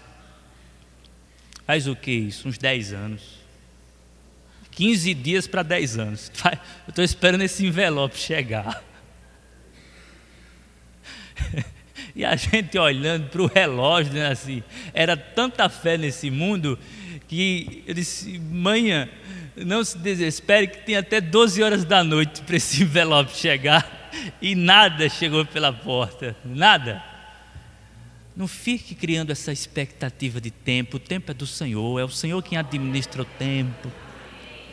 [1.67, 2.47] Faz o que isso?
[2.47, 3.23] Uns 10 anos.
[4.73, 6.33] 15 dias para 10 anos.
[6.87, 8.83] Eu estou esperando esse envelope chegar.
[12.17, 14.63] E a gente olhando para o relógio, né, assim,
[14.93, 16.79] era tanta fé nesse mundo
[17.27, 19.09] que eu disse, manhã,
[19.57, 24.04] não se desespere que tem até 12 horas da noite para esse envelope chegar
[24.41, 27.03] e nada chegou pela porta, nada.
[28.37, 32.43] Não fique criando essa expectativa de tempo, o tempo é do Senhor, é o Senhor
[32.43, 33.91] quem administra o tempo.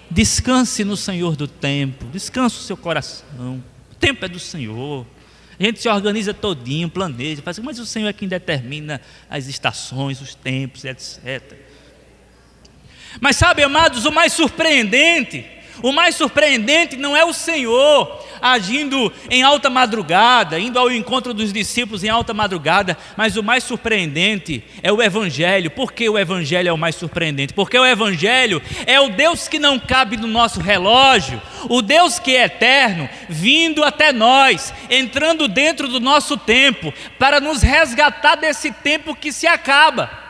[0.09, 3.63] Descanse no Senhor do tempo, descanse o seu coração.
[3.91, 5.05] O tempo é do Senhor.
[5.59, 10.19] A gente se organiza todinho, planeja, faz, mas o Senhor é quem determina as estações,
[10.19, 11.55] os tempos, etc.
[13.19, 15.45] Mas sabe, amados, o mais surpreendente
[15.81, 21.53] o mais surpreendente não é o Senhor agindo em alta madrugada, indo ao encontro dos
[21.53, 25.69] discípulos em alta madrugada, mas o mais surpreendente é o Evangelho.
[25.69, 27.53] Por que o Evangelho é o mais surpreendente?
[27.53, 32.35] Porque o Evangelho é o Deus que não cabe no nosso relógio, o Deus que
[32.35, 39.15] é eterno, vindo até nós, entrando dentro do nosso tempo, para nos resgatar desse tempo
[39.15, 40.20] que se acaba.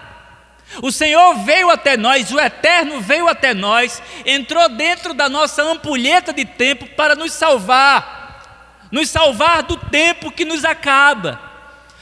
[0.82, 6.32] O Senhor veio até nós, o Eterno veio até nós, entrou dentro da nossa ampulheta
[6.32, 11.42] de tempo para nos salvar, nos salvar do tempo que nos acaba,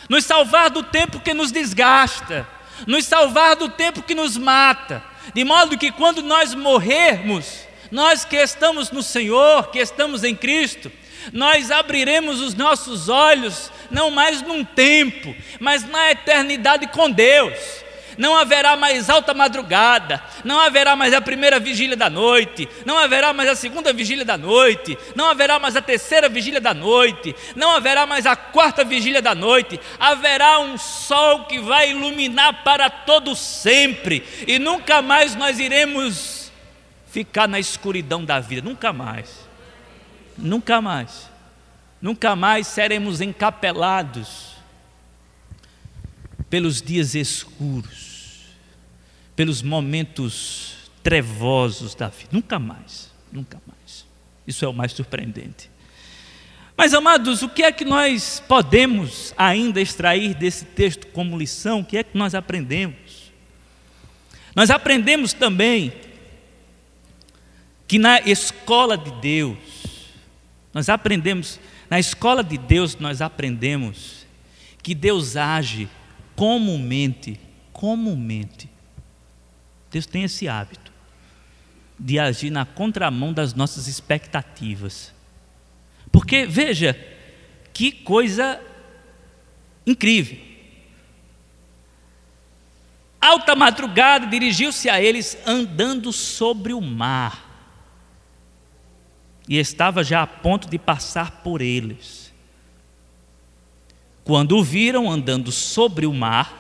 [0.08, 2.48] nos salvar do tempo que nos desgasta,
[2.86, 5.04] nos salvar do tempo que nos mata,
[5.34, 10.92] de modo que quando nós morrermos, nós que estamos no Senhor, que estamos em Cristo,
[11.34, 17.89] nós abriremos os nossos olhos não mais num tempo, mas na eternidade com Deus
[18.20, 23.32] não haverá mais alta madrugada, não haverá mais a primeira vigília da noite, não haverá
[23.32, 27.72] mais a segunda vigília da noite, não haverá mais a terceira vigília da noite, não
[27.72, 33.34] haverá mais a quarta vigília da noite, haverá um sol que vai iluminar para todo
[33.38, 36.52] sempre, e nunca mais nós iremos
[37.08, 39.48] ficar na escuridão da vida, nunca mais.
[40.38, 41.30] Nunca mais.
[42.02, 44.50] Nunca mais seremos encapelados
[46.50, 48.09] pelos dias escuros,
[49.40, 52.28] pelos momentos trevosos da vida.
[52.34, 54.06] Nunca mais, nunca mais.
[54.46, 55.72] Isso é o mais surpreendente.
[56.76, 61.80] Mas, amados, o que é que nós podemos ainda extrair desse texto como lição?
[61.80, 63.32] O que é que nós aprendemos?
[64.54, 65.94] Nós aprendemos também
[67.88, 69.58] que na escola de Deus,
[70.74, 74.28] nós aprendemos, na escola de Deus, nós aprendemos
[74.84, 75.88] que Deus age
[76.36, 77.40] comumente,
[77.72, 78.68] comumente.
[79.92, 80.92] Deus tem esse hábito
[82.00, 85.14] de agir na contramão das nossas expectativas.
[86.12, 86.98] Porque, veja,
[87.74, 88.60] que coisa
[89.86, 90.38] incrível.
[93.20, 97.48] Alta madrugada dirigiu-se a eles andando sobre o mar
[99.48, 102.32] e estava já a ponto de passar por eles.
[104.24, 106.59] Quando o viram andando sobre o mar,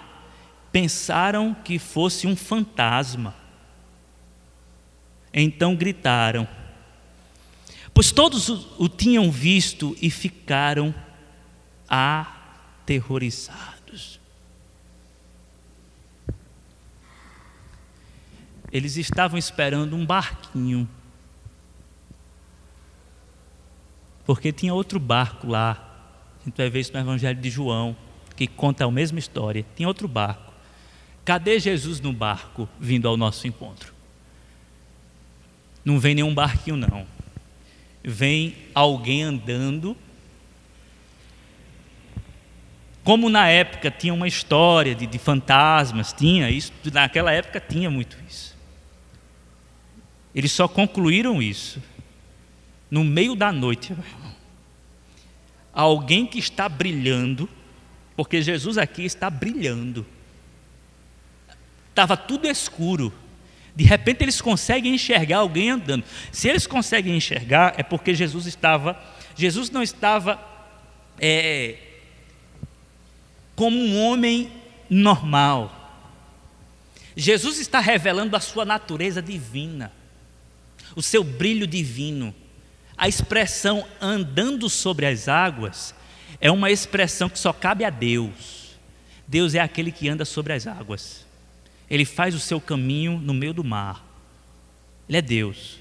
[0.72, 3.34] pensaram que fosse um fantasma.
[5.34, 6.48] Então gritaram,
[7.94, 10.94] pois todos o, tinham visto e ficaram
[11.88, 14.20] aterrorizados.
[18.72, 20.88] Eles estavam esperando um barquinho
[24.30, 25.72] porque tinha outro barco lá.
[26.40, 27.98] A gente vai ver isso no Evangelho de João,
[28.36, 29.66] que conta a mesma história.
[29.76, 30.49] Tinha outro barco.
[31.30, 33.94] Cadê Jesus no barco vindo ao nosso encontro?
[35.86, 37.06] Não vem nenhum barquinho, não.
[38.04, 39.96] Vem alguém andando.
[43.04, 48.18] Como na época tinha uma história de, de fantasmas, tinha isso, naquela época tinha muito
[48.28, 48.58] isso.
[50.34, 51.80] Eles só concluíram isso
[52.90, 53.96] no meio da noite,
[55.72, 57.48] alguém que está brilhando,
[58.16, 60.04] porque Jesus aqui está brilhando.
[62.00, 63.14] Estava tudo escuro.
[63.76, 66.06] De repente eles conseguem enxergar alguém andando.
[66.32, 68.98] Se eles conseguem enxergar, é porque Jesus estava.
[69.36, 70.40] Jesus não estava
[71.20, 71.76] é,
[73.54, 74.50] como um homem
[74.90, 76.08] normal.
[77.18, 79.92] Jesus está revelando a sua natureza divina,
[80.96, 82.34] o seu brilho divino.
[82.98, 85.94] A expressão andando sobre as águas
[86.40, 88.78] é uma expressão que só cabe a Deus.
[89.28, 91.28] Deus é aquele que anda sobre as águas.
[91.90, 94.06] Ele faz o seu caminho no meio do mar.
[95.08, 95.80] Ele é Deus.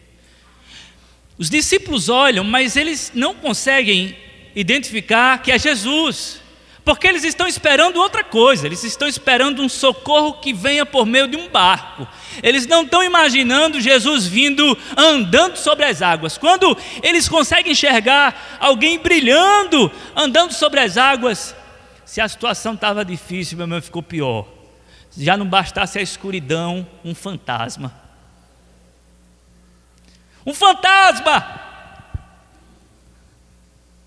[1.36, 4.16] Os discípulos olham, mas eles não conseguem
[4.54, 6.40] identificar que é Jesus.
[6.84, 11.28] Porque eles estão esperando outra coisa, eles estão esperando um socorro que venha por meio
[11.28, 12.09] de um barco.
[12.42, 16.38] Eles não estão imaginando Jesus vindo andando sobre as águas.
[16.38, 21.54] Quando eles conseguem enxergar alguém brilhando, andando sobre as águas,
[22.06, 24.57] se a situação estava difícil, meu irmão, ficou pior.
[25.18, 27.92] Já não bastasse a escuridão, um fantasma.
[30.46, 31.60] Um fantasma!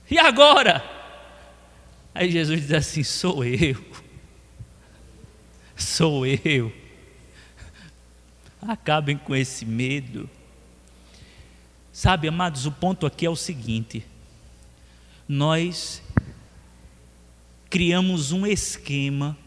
[0.09, 0.82] E agora?
[2.16, 3.84] Aí Jesus diz assim: Sou eu,
[5.76, 6.74] sou eu.
[8.62, 10.30] Acabem com esse medo.
[11.91, 14.05] Sabe, amados, o ponto aqui é o seguinte:
[15.28, 16.01] nós
[17.70, 19.38] criamos um esquema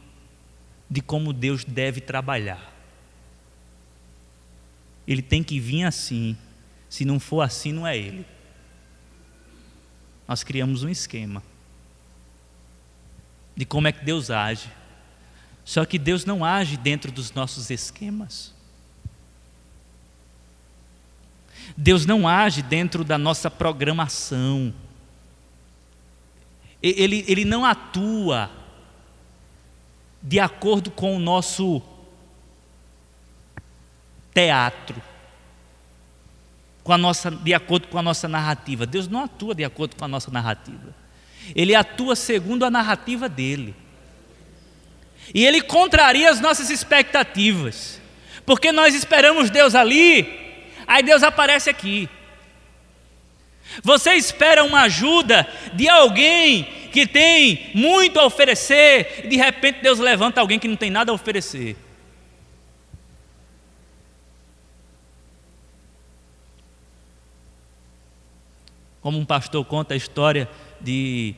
[0.89, 2.72] de como Deus deve trabalhar.
[5.07, 6.37] Ele tem que vir assim,
[6.89, 8.26] se não for assim, não é Ele.
[10.26, 11.43] Nós criamos um esquema
[13.57, 14.68] de como é que Deus age.
[15.64, 18.53] Só que Deus não age dentro dos nossos esquemas.
[21.76, 24.74] Deus não age dentro da nossa programação.
[26.82, 28.51] Ele, ele não atua
[30.27, 31.83] de acordo com o nosso
[34.33, 35.01] teatro,
[36.83, 38.87] com a nossa, de acordo com a nossa narrativa.
[38.87, 40.95] Deus não atua de acordo com a nossa narrativa.
[41.55, 43.75] Ele atua segundo a narrativa dele.
[45.35, 48.01] E ele contraria as nossas expectativas.
[48.47, 52.09] Porque nós esperamos Deus ali, aí Deus aparece aqui.
[53.83, 59.99] Você espera uma ajuda de alguém que tem muito a oferecer, e de repente Deus
[59.99, 61.76] levanta alguém que não tem nada a oferecer.
[69.01, 70.49] Como um pastor conta a história
[70.80, 71.34] de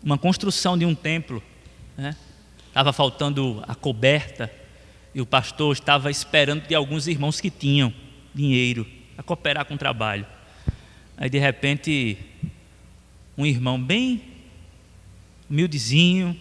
[0.00, 1.42] uma construção de um templo,
[1.98, 2.14] né?
[2.68, 4.48] estava faltando a coberta
[5.12, 7.92] e o pastor estava esperando de alguns irmãos que tinham
[8.32, 8.86] dinheiro
[9.18, 10.24] a cooperar com o trabalho.
[11.16, 12.16] Aí de repente,
[13.36, 14.33] um irmão bem
[15.48, 16.38] humildezinho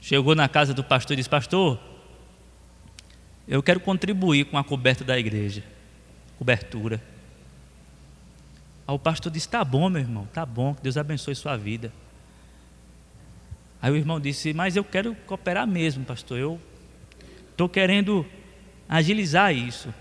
[0.00, 1.78] chegou na casa do pastor e disse: Pastor,
[3.46, 5.62] eu quero contribuir com a coberta da igreja,
[6.38, 7.02] cobertura.
[8.86, 11.92] Aí o pastor disse: Tá bom, meu irmão, tá bom, que Deus abençoe sua vida.
[13.82, 16.38] Aí o irmão disse: Mas eu quero cooperar mesmo, pastor.
[16.38, 16.60] Eu
[17.50, 18.26] estou querendo
[18.88, 19.92] agilizar isso.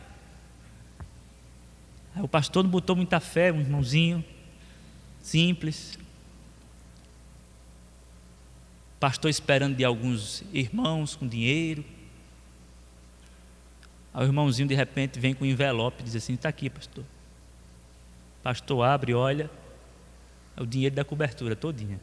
[2.16, 4.24] Aí o pastor não botou muita fé, um irmãozinho,
[5.22, 5.98] simples.
[9.00, 11.86] Pastor esperando de alguns irmãos com dinheiro.
[14.14, 17.06] Aí o irmãozinho de repente vem com um envelope e diz assim: Está aqui, pastor.
[18.44, 19.50] Pastor abre, olha,
[20.58, 22.00] é o dinheiro da cobertura todinha.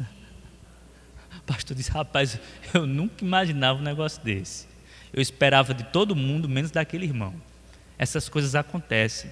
[1.46, 2.38] Pastor disse: Rapaz,
[2.74, 4.66] eu nunca imaginava um negócio desse.
[5.12, 7.34] Eu esperava de todo mundo, menos daquele irmão.
[7.98, 9.30] Essas coisas acontecem.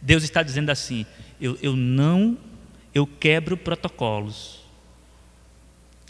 [0.00, 1.04] Deus está dizendo assim:
[1.40, 2.38] eu, eu não,
[2.94, 4.61] eu quebro protocolos.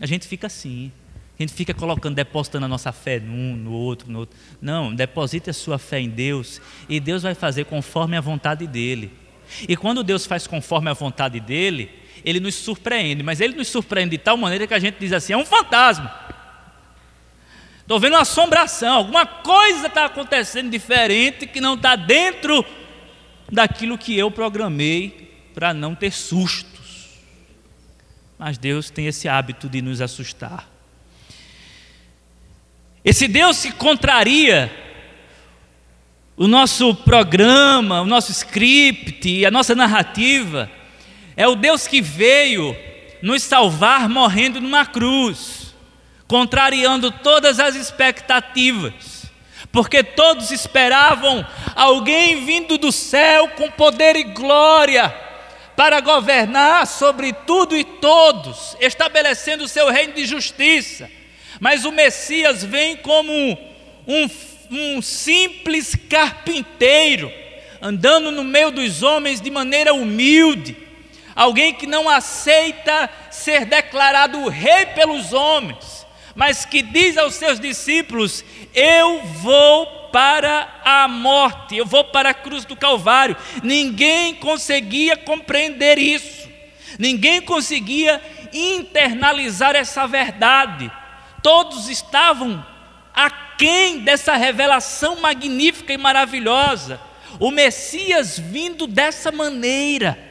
[0.02, 0.90] A gente fica assim.
[1.38, 4.36] A gente fica colocando, depositando a nossa fé num, no outro, no outro.
[4.60, 9.12] Não, deposite a sua fé em Deus e Deus vai fazer conforme a vontade dele.
[9.68, 11.88] E quando Deus faz conforme a vontade dele,
[12.24, 15.34] ele nos surpreende, mas ele nos surpreende de tal maneira que a gente diz assim:
[15.34, 16.12] é um fantasma.
[17.80, 22.64] Estou vendo uma assombração, alguma coisa está acontecendo diferente que não está dentro
[23.50, 26.71] daquilo que eu programei para não ter sustos.
[28.44, 30.68] Mas Deus tem esse hábito de nos assustar.
[33.04, 34.68] Esse Deus que contraria
[36.36, 40.68] o nosso programa, o nosso script, a nossa narrativa,
[41.36, 42.76] é o Deus que veio
[43.22, 45.72] nos salvar morrendo numa cruz,
[46.26, 49.30] contrariando todas as expectativas,
[49.70, 55.31] porque todos esperavam alguém vindo do céu com poder e glória
[55.76, 61.10] para governar sobre tudo e todos, estabelecendo o seu reino de justiça.
[61.60, 64.30] Mas o Messias vem como um,
[64.70, 67.32] um, simples carpinteiro,
[67.80, 70.82] andando no meio dos homens de maneira humilde
[71.34, 78.44] alguém que não aceita ser declarado rei pelos homens, mas que diz aos seus discípulos:
[78.74, 83.36] Eu vou para a morte, eu vou para a cruz do Calvário.
[83.62, 86.48] Ninguém conseguia compreender isso,
[86.98, 90.90] ninguém conseguia internalizar essa verdade.
[91.42, 92.64] Todos estavam
[93.14, 97.00] aquém dessa revelação magnífica e maravilhosa.
[97.40, 100.30] O Messias vindo dessa maneira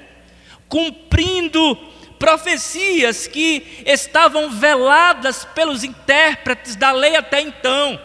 [0.72, 1.76] cumprindo
[2.18, 8.00] profecias que estavam veladas pelos intérpretes da lei até então.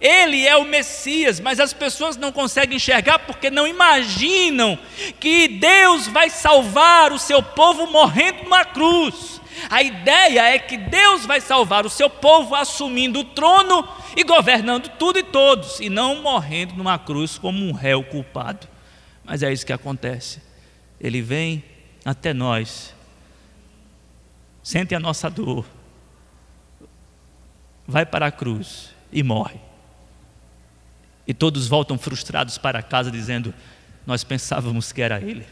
[0.00, 4.78] Ele é o Messias, mas as pessoas não conseguem enxergar porque não imaginam
[5.18, 9.38] que Deus vai salvar o seu povo morrendo numa cruz.
[9.68, 13.86] A ideia é que Deus vai salvar o seu povo assumindo o trono
[14.16, 18.66] e governando tudo e todos, e não morrendo numa cruz como um réu culpado.
[19.22, 20.40] Mas é isso que acontece.
[20.98, 21.62] Ele vem
[22.06, 22.94] até nós,
[24.62, 25.66] sente a nossa dor,
[27.86, 29.69] vai para a cruz e morre.
[31.30, 33.54] E todos voltam frustrados para casa dizendo:
[34.04, 35.46] Nós pensávamos que era Ele.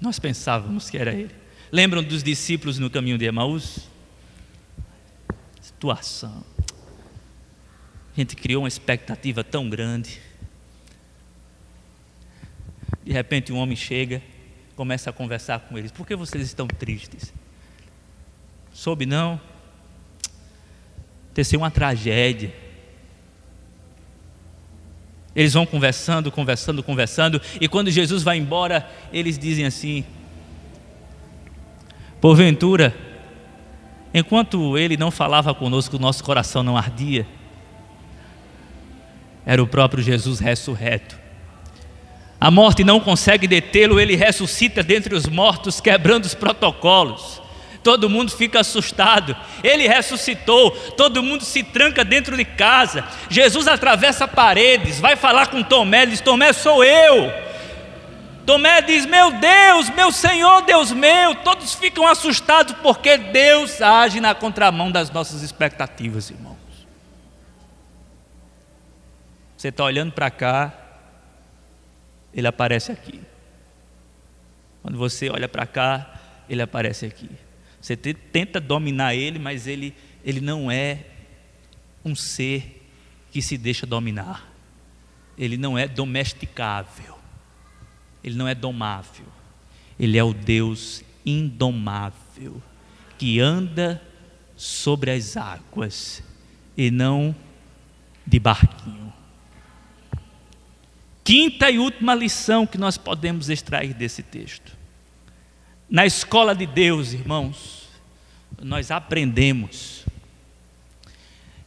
[0.00, 1.34] Nós pensávamos que era Ele.
[1.70, 3.80] Lembram dos discípulos no caminho de Emaús?
[5.60, 6.42] Situação.
[8.16, 10.18] A gente criou uma expectativa tão grande.
[13.04, 14.22] De repente um homem chega,
[14.74, 15.92] começa a conversar com eles.
[15.92, 17.34] Por que vocês estão tristes?
[18.72, 19.38] Soube não?
[21.44, 22.61] Sido uma tragédia.
[25.34, 30.04] Eles vão conversando, conversando, conversando, e quando Jesus vai embora, eles dizem assim:
[32.20, 32.94] Porventura,
[34.12, 37.26] enquanto ele não falava conosco, o nosso coração não ardia.
[39.44, 41.22] Era o próprio Jesus ressurreto
[42.42, 47.40] a morte não consegue detê-lo, ele ressuscita dentre os mortos, quebrando os protocolos.
[47.82, 49.36] Todo mundo fica assustado.
[49.62, 53.04] Ele ressuscitou, todo mundo se tranca dentro de casa.
[53.28, 57.32] Jesus atravessa paredes, vai falar com Tomé, diz: Tomé, sou eu.
[58.46, 61.34] Tomé diz: Meu Deus, meu Senhor, Deus meu.
[61.36, 66.56] Todos ficam assustados porque Deus age na contramão das nossas expectativas, irmãos.
[69.56, 70.72] Você está olhando para cá,
[72.34, 73.20] ele aparece aqui.
[74.82, 76.14] Quando você olha para cá,
[76.48, 77.30] ele aparece aqui.
[77.82, 79.92] Você tenta dominar ele, mas ele,
[80.24, 81.04] ele não é
[82.04, 82.88] um ser
[83.32, 84.48] que se deixa dominar.
[85.36, 87.18] Ele não é domesticável.
[88.22, 89.26] Ele não é domável.
[89.98, 92.62] Ele é o Deus indomável
[93.18, 94.00] que anda
[94.56, 96.22] sobre as águas
[96.76, 97.34] e não
[98.24, 99.12] de barquinho.
[101.24, 104.81] Quinta e última lição que nós podemos extrair desse texto.
[105.92, 107.86] Na escola de Deus, irmãos,
[108.62, 110.06] nós aprendemos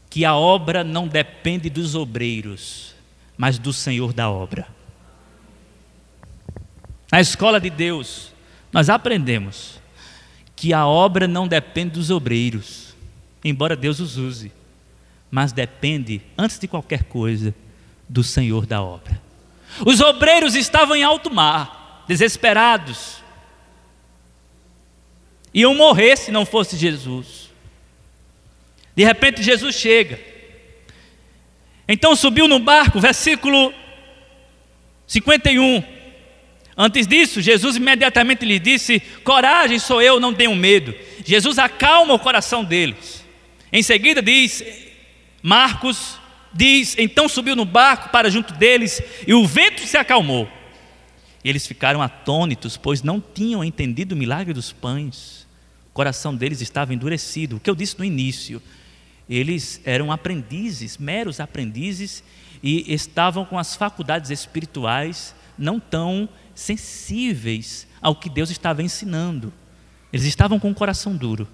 [0.09, 2.95] que a obra não depende dos obreiros,
[3.37, 4.67] mas do Senhor da obra.
[7.11, 8.33] Na escola de Deus,
[8.73, 9.79] nós aprendemos
[10.55, 12.95] que a obra não depende dos obreiros,
[13.43, 14.51] embora Deus os use,
[15.29, 17.53] mas depende, antes de qualquer coisa,
[18.09, 19.21] do Senhor da obra.
[19.85, 23.23] Os obreiros estavam em alto mar, desesperados,
[25.55, 27.49] iam morrer se não fosse Jesus.
[28.93, 30.19] De repente Jesus chega.
[31.87, 33.73] Então subiu no barco, versículo
[35.07, 35.83] 51.
[36.77, 40.93] Antes disso, Jesus imediatamente lhe disse: Coragem, sou eu, não tenham medo.
[41.23, 43.23] Jesus acalma o coração deles.
[43.71, 44.63] Em seguida, diz
[45.41, 46.17] Marcos,
[46.53, 50.49] diz: Então subiu no barco para junto deles e o vento se acalmou.
[51.43, 55.44] E eles ficaram atônitos, pois não tinham entendido o milagre dos pães.
[55.95, 57.55] Coração deles estava endurecido.
[57.55, 58.61] O que eu disse no início,
[59.29, 62.21] eles eram aprendizes, meros aprendizes,
[62.61, 69.53] e estavam com as faculdades espirituais não tão sensíveis ao que Deus estava ensinando.
[70.11, 71.47] Eles estavam com o coração duro.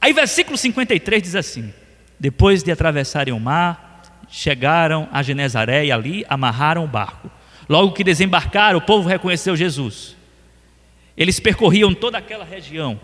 [0.00, 1.74] Aí, versículo 53 diz assim:
[2.18, 7.30] Depois de atravessarem o mar, chegaram a Genezaré e ali amarraram o barco.
[7.68, 10.16] Logo que desembarcaram, o povo reconheceu Jesus.
[11.18, 12.98] Eles percorriam toda aquela região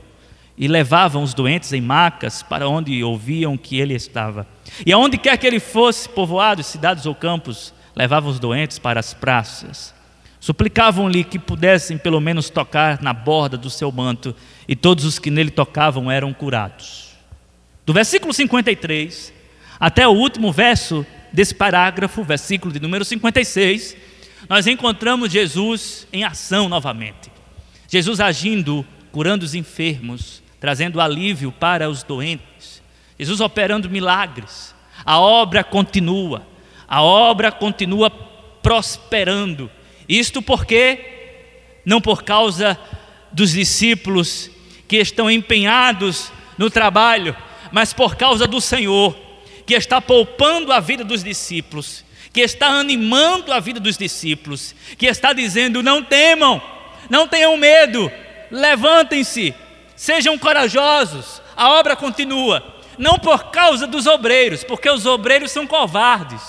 [0.56, 4.46] e levavam os doentes em macas para onde ouviam que ele estava.
[4.86, 9.12] E aonde quer que ele fosse, povoados, cidades ou campos, levavam os doentes para as
[9.12, 9.94] praças
[10.44, 14.36] Suplicavam-lhe que pudessem pelo menos tocar na borda do seu manto,
[14.68, 17.14] e todos os que nele tocavam eram curados.
[17.86, 19.32] Do versículo 53
[19.80, 23.96] até o último verso desse parágrafo, versículo de número 56,
[24.46, 27.32] nós encontramos Jesus em ação novamente.
[27.88, 32.82] Jesus agindo, curando os enfermos, trazendo alívio para os doentes.
[33.18, 34.74] Jesus operando milagres.
[35.04, 36.46] A obra continua.
[36.88, 39.70] A obra continua prosperando
[40.08, 42.78] isto porque, não por causa
[43.32, 44.50] dos discípulos
[44.86, 47.36] que estão empenhados no trabalho,
[47.72, 49.16] mas por causa do Senhor,
[49.66, 55.06] que está poupando a vida dos discípulos, que está animando a vida dos discípulos, que
[55.06, 56.60] está dizendo: não temam,
[57.08, 58.10] não tenham medo,
[58.50, 59.54] levantem-se,
[59.96, 62.74] sejam corajosos, a obra continua.
[62.96, 66.42] Não por causa dos obreiros, porque os obreiros são covardes,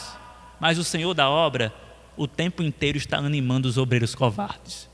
[0.59, 1.73] mas o Senhor da obra
[2.17, 4.87] o tempo inteiro está animando os obreiros covardes.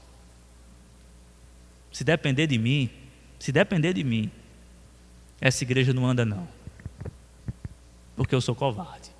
[1.91, 2.89] Se depender de mim,
[3.37, 4.31] se depender de mim,
[5.39, 6.47] essa igreja não anda não.
[8.15, 9.11] Porque eu sou covarde.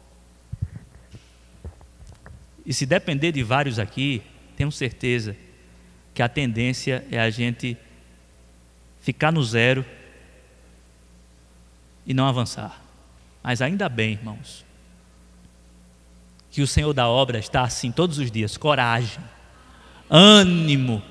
[2.66, 4.22] E se depender de vários aqui,
[4.56, 5.36] tenho certeza
[6.22, 7.76] que a tendência é a gente
[9.02, 9.84] ficar no zero
[12.06, 12.80] e não avançar.
[13.42, 14.64] Mas ainda bem, irmãos,
[16.52, 19.18] que o Senhor da obra está assim todos os dias: coragem,
[20.08, 21.02] ânimo.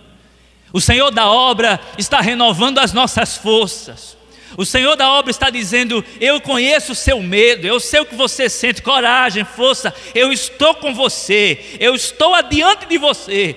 [0.72, 4.16] O Senhor da obra está renovando as nossas forças.
[4.56, 8.14] O Senhor da obra está dizendo: Eu conheço o seu medo, eu sei o que
[8.14, 13.56] você sente, coragem, força, eu estou com você, eu estou adiante de você.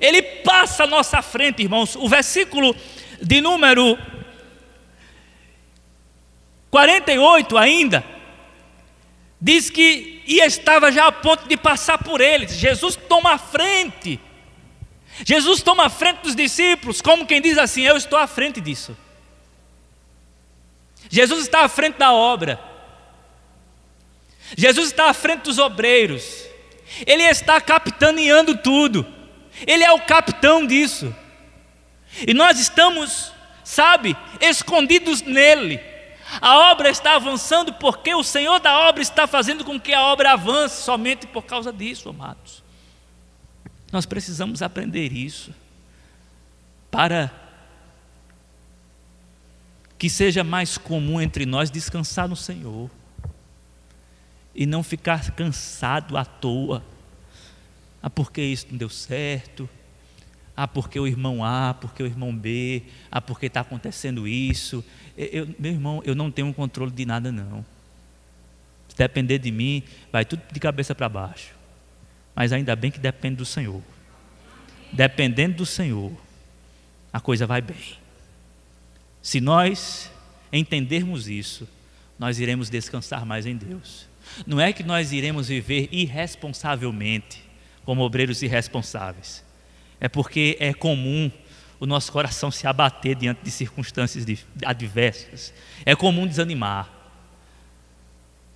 [0.00, 1.96] Ele passa à nossa frente, irmãos.
[1.96, 2.74] O versículo
[3.20, 3.98] de número
[6.70, 8.04] 48 ainda
[9.40, 12.52] diz que e estava já a ponto de passar por eles.
[12.52, 14.20] Jesus toma a frente.
[15.24, 18.96] Jesus toma a frente dos discípulos, como quem diz assim: Eu estou à frente disso.
[21.08, 22.60] Jesus está à frente da obra.
[24.56, 26.44] Jesus está à frente dos obreiros.
[27.06, 29.06] Ele está capitaneando tudo.
[29.66, 31.14] Ele é o capitão disso.
[32.26, 33.32] E nós estamos,
[33.64, 35.80] sabe, escondidos nele.
[36.40, 40.32] A obra está avançando porque o Senhor da obra está fazendo com que a obra
[40.32, 42.62] avance somente por causa disso, amados.
[43.90, 45.54] Nós precisamos aprender isso
[46.90, 47.30] para
[49.98, 52.90] que seja mais comum entre nós descansar no Senhor
[54.54, 56.82] e não ficar cansado à toa.
[58.02, 59.68] Ah, porque isso não deu certo.
[60.56, 64.84] Ah, porque o irmão A, porque o irmão B, ah, porque está acontecendo isso.
[65.16, 67.64] Eu, meu irmão, eu não tenho controle de nada, não.
[68.88, 71.54] Se depender de mim, vai tudo de cabeça para baixo.
[72.34, 73.82] Mas ainda bem que depende do Senhor.
[74.92, 76.12] Dependendo do Senhor,
[77.12, 77.76] a coisa vai bem.
[79.22, 80.10] Se nós
[80.52, 81.68] entendermos isso,
[82.18, 84.08] nós iremos descansar mais em Deus.
[84.46, 87.42] Não é que nós iremos viver irresponsavelmente,
[87.88, 89.42] como obreiros irresponsáveis
[89.98, 91.30] é porque é comum
[91.80, 94.26] o nosso coração se abater diante de circunstâncias
[94.62, 95.54] adversas.
[95.86, 96.86] É comum desanimar.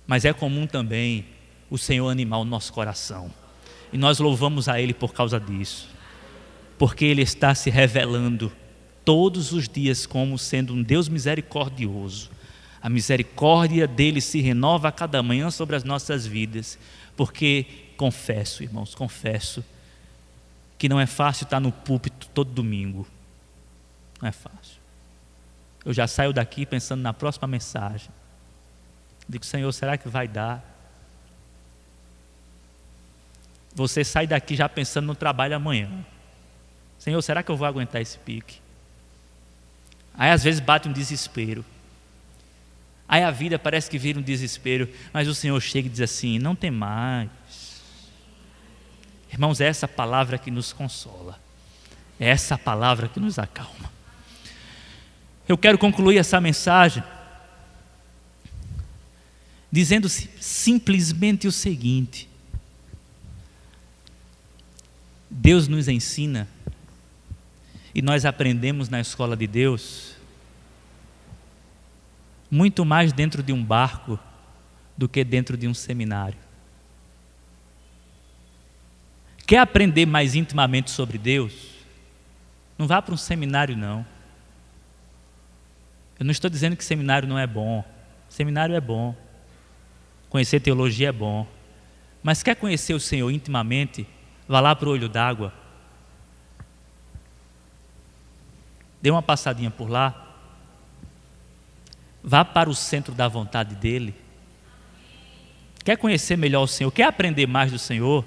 [0.05, 1.25] Mas é comum também
[1.67, 3.33] o Senhor animar o nosso coração.
[3.91, 5.89] E nós louvamos a Ele por causa disso.
[6.77, 8.51] Porque Ele está se revelando
[9.03, 12.29] todos os dias como sendo um Deus misericordioso.
[12.79, 16.77] A misericórdia dele se renova a cada manhã sobre as nossas vidas.
[17.17, 17.65] Porque
[18.03, 19.63] confesso, irmãos, confesso
[20.77, 23.07] que não é fácil estar no púlpito todo domingo.
[24.21, 24.75] Não é fácil.
[25.85, 28.09] Eu já saio daqui pensando na próxima mensagem.
[29.27, 30.61] Digo, Senhor, será que vai dar?
[33.73, 36.05] Você sai daqui já pensando no trabalho amanhã.
[36.99, 38.59] Senhor, será que eu vou aguentar esse pique?
[40.13, 41.63] Aí às vezes bate um desespero.
[43.07, 46.37] Aí a vida parece que vira um desespero, mas o Senhor chega e diz assim:
[46.37, 47.29] não tem mais.
[49.33, 51.39] Irmãos, é essa palavra que nos consola,
[52.19, 53.91] é essa palavra que nos acalma.
[55.49, 57.03] Eu quero concluir essa mensagem
[59.71, 62.29] dizendo simplesmente o seguinte:
[65.27, 66.47] Deus nos ensina
[67.95, 70.13] e nós aprendemos na escola de Deus
[72.51, 74.19] muito mais dentro de um barco
[74.95, 76.42] do que dentro de um seminário.
[79.45, 81.53] Quer aprender mais intimamente sobre Deus?
[82.77, 84.05] Não vá para um seminário, não.
[86.19, 87.83] Eu não estou dizendo que seminário não é bom.
[88.29, 89.15] Seminário é bom.
[90.29, 91.45] Conhecer teologia é bom.
[92.23, 94.07] Mas quer conhecer o Senhor intimamente?
[94.47, 95.53] Vá lá para o olho d'água.
[99.01, 100.33] Dê uma passadinha por lá.
[102.23, 104.15] Vá para o centro da vontade dEle.
[105.83, 106.89] Quer conhecer melhor o Senhor?
[106.89, 108.23] Quer aprender mais do Senhor?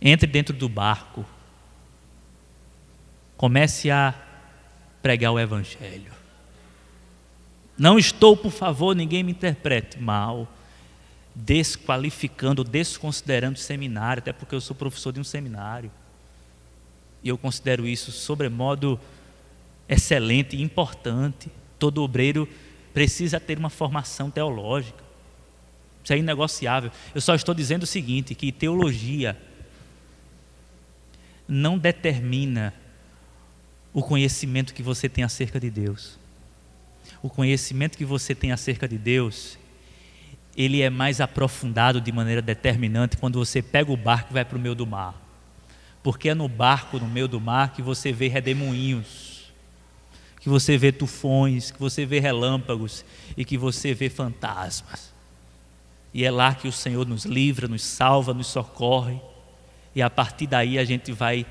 [0.00, 1.24] Entre dentro do barco.
[3.36, 4.14] Comece a
[5.02, 6.12] pregar o Evangelho.
[7.78, 10.48] Não estou, por favor, ninguém me interprete mal,
[11.34, 15.90] desqualificando, desconsiderando o seminário, até porque eu sou professor de um seminário.
[17.22, 18.98] E eu considero isso sobremodo
[19.88, 21.50] excelente e importante.
[21.78, 22.48] Todo obreiro
[22.94, 25.04] precisa ter uma formação teológica.
[26.02, 26.90] Isso é inegociável.
[27.14, 29.36] Eu só estou dizendo o seguinte: que teologia
[31.48, 32.72] não determina
[33.92, 36.18] o conhecimento que você tem acerca de Deus.
[37.22, 39.58] O conhecimento que você tem acerca de Deus,
[40.56, 44.58] ele é mais aprofundado de maneira determinante quando você pega o barco e vai para
[44.58, 45.14] o meio do mar.
[46.02, 49.50] Porque é no barco, no meio do mar, que você vê redemoinhos,
[50.40, 53.04] que você vê tufões, que você vê relâmpagos
[53.36, 55.12] e que você vê fantasmas.
[56.12, 59.20] E é lá que o Senhor nos livra, nos salva, nos socorre
[59.96, 61.46] e a partir daí a gente vai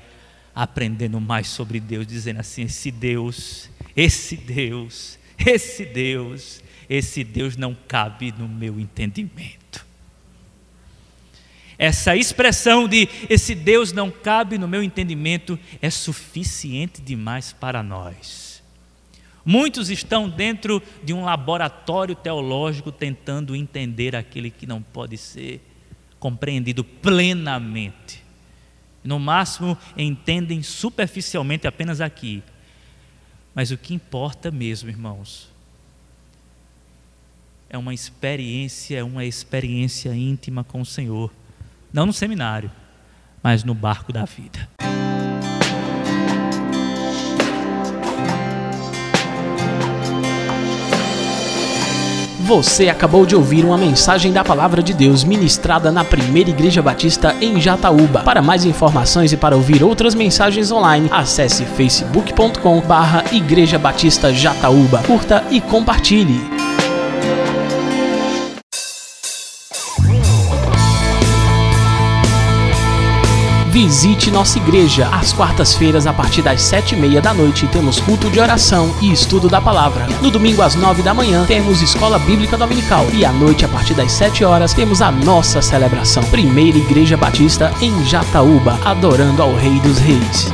[0.54, 7.76] aprendendo mais sobre Deus, dizendo assim: esse Deus, esse Deus, esse Deus, esse Deus não
[7.88, 9.84] cabe no meu entendimento.
[11.76, 18.62] Essa expressão de esse Deus não cabe no meu entendimento é suficiente demais para nós.
[19.44, 25.60] Muitos estão dentro de um laboratório teológico tentando entender aquele que não pode ser
[26.18, 28.25] compreendido plenamente
[29.06, 32.42] no máximo entendem superficialmente apenas aqui.
[33.54, 35.48] Mas o que importa mesmo, irmãos,
[37.70, 41.32] é uma experiência, uma experiência íntima com o Senhor.
[41.92, 42.70] Não no seminário,
[43.42, 44.68] mas no barco da vida.
[52.46, 57.34] Você acabou de ouvir uma mensagem da Palavra de Deus ministrada na Primeira Igreja Batista
[57.40, 58.20] em Jataúba.
[58.20, 65.02] Para mais informações e para ouvir outras mensagens online, acesse facebook.com/barra Igreja Batista Jataúba.
[65.02, 66.55] Curta e compartilhe.
[73.76, 75.06] Visite nossa igreja.
[75.12, 79.12] Às quartas-feiras, a partir das sete e meia da noite, temos culto de oração e
[79.12, 80.06] estudo da palavra.
[80.22, 83.06] No domingo, às nove da manhã, temos escola bíblica dominical.
[83.12, 86.22] E à noite, a partir das sete horas, temos a nossa celebração.
[86.24, 90.50] Primeira Igreja Batista em Jataúba, adorando ao Rei dos Reis.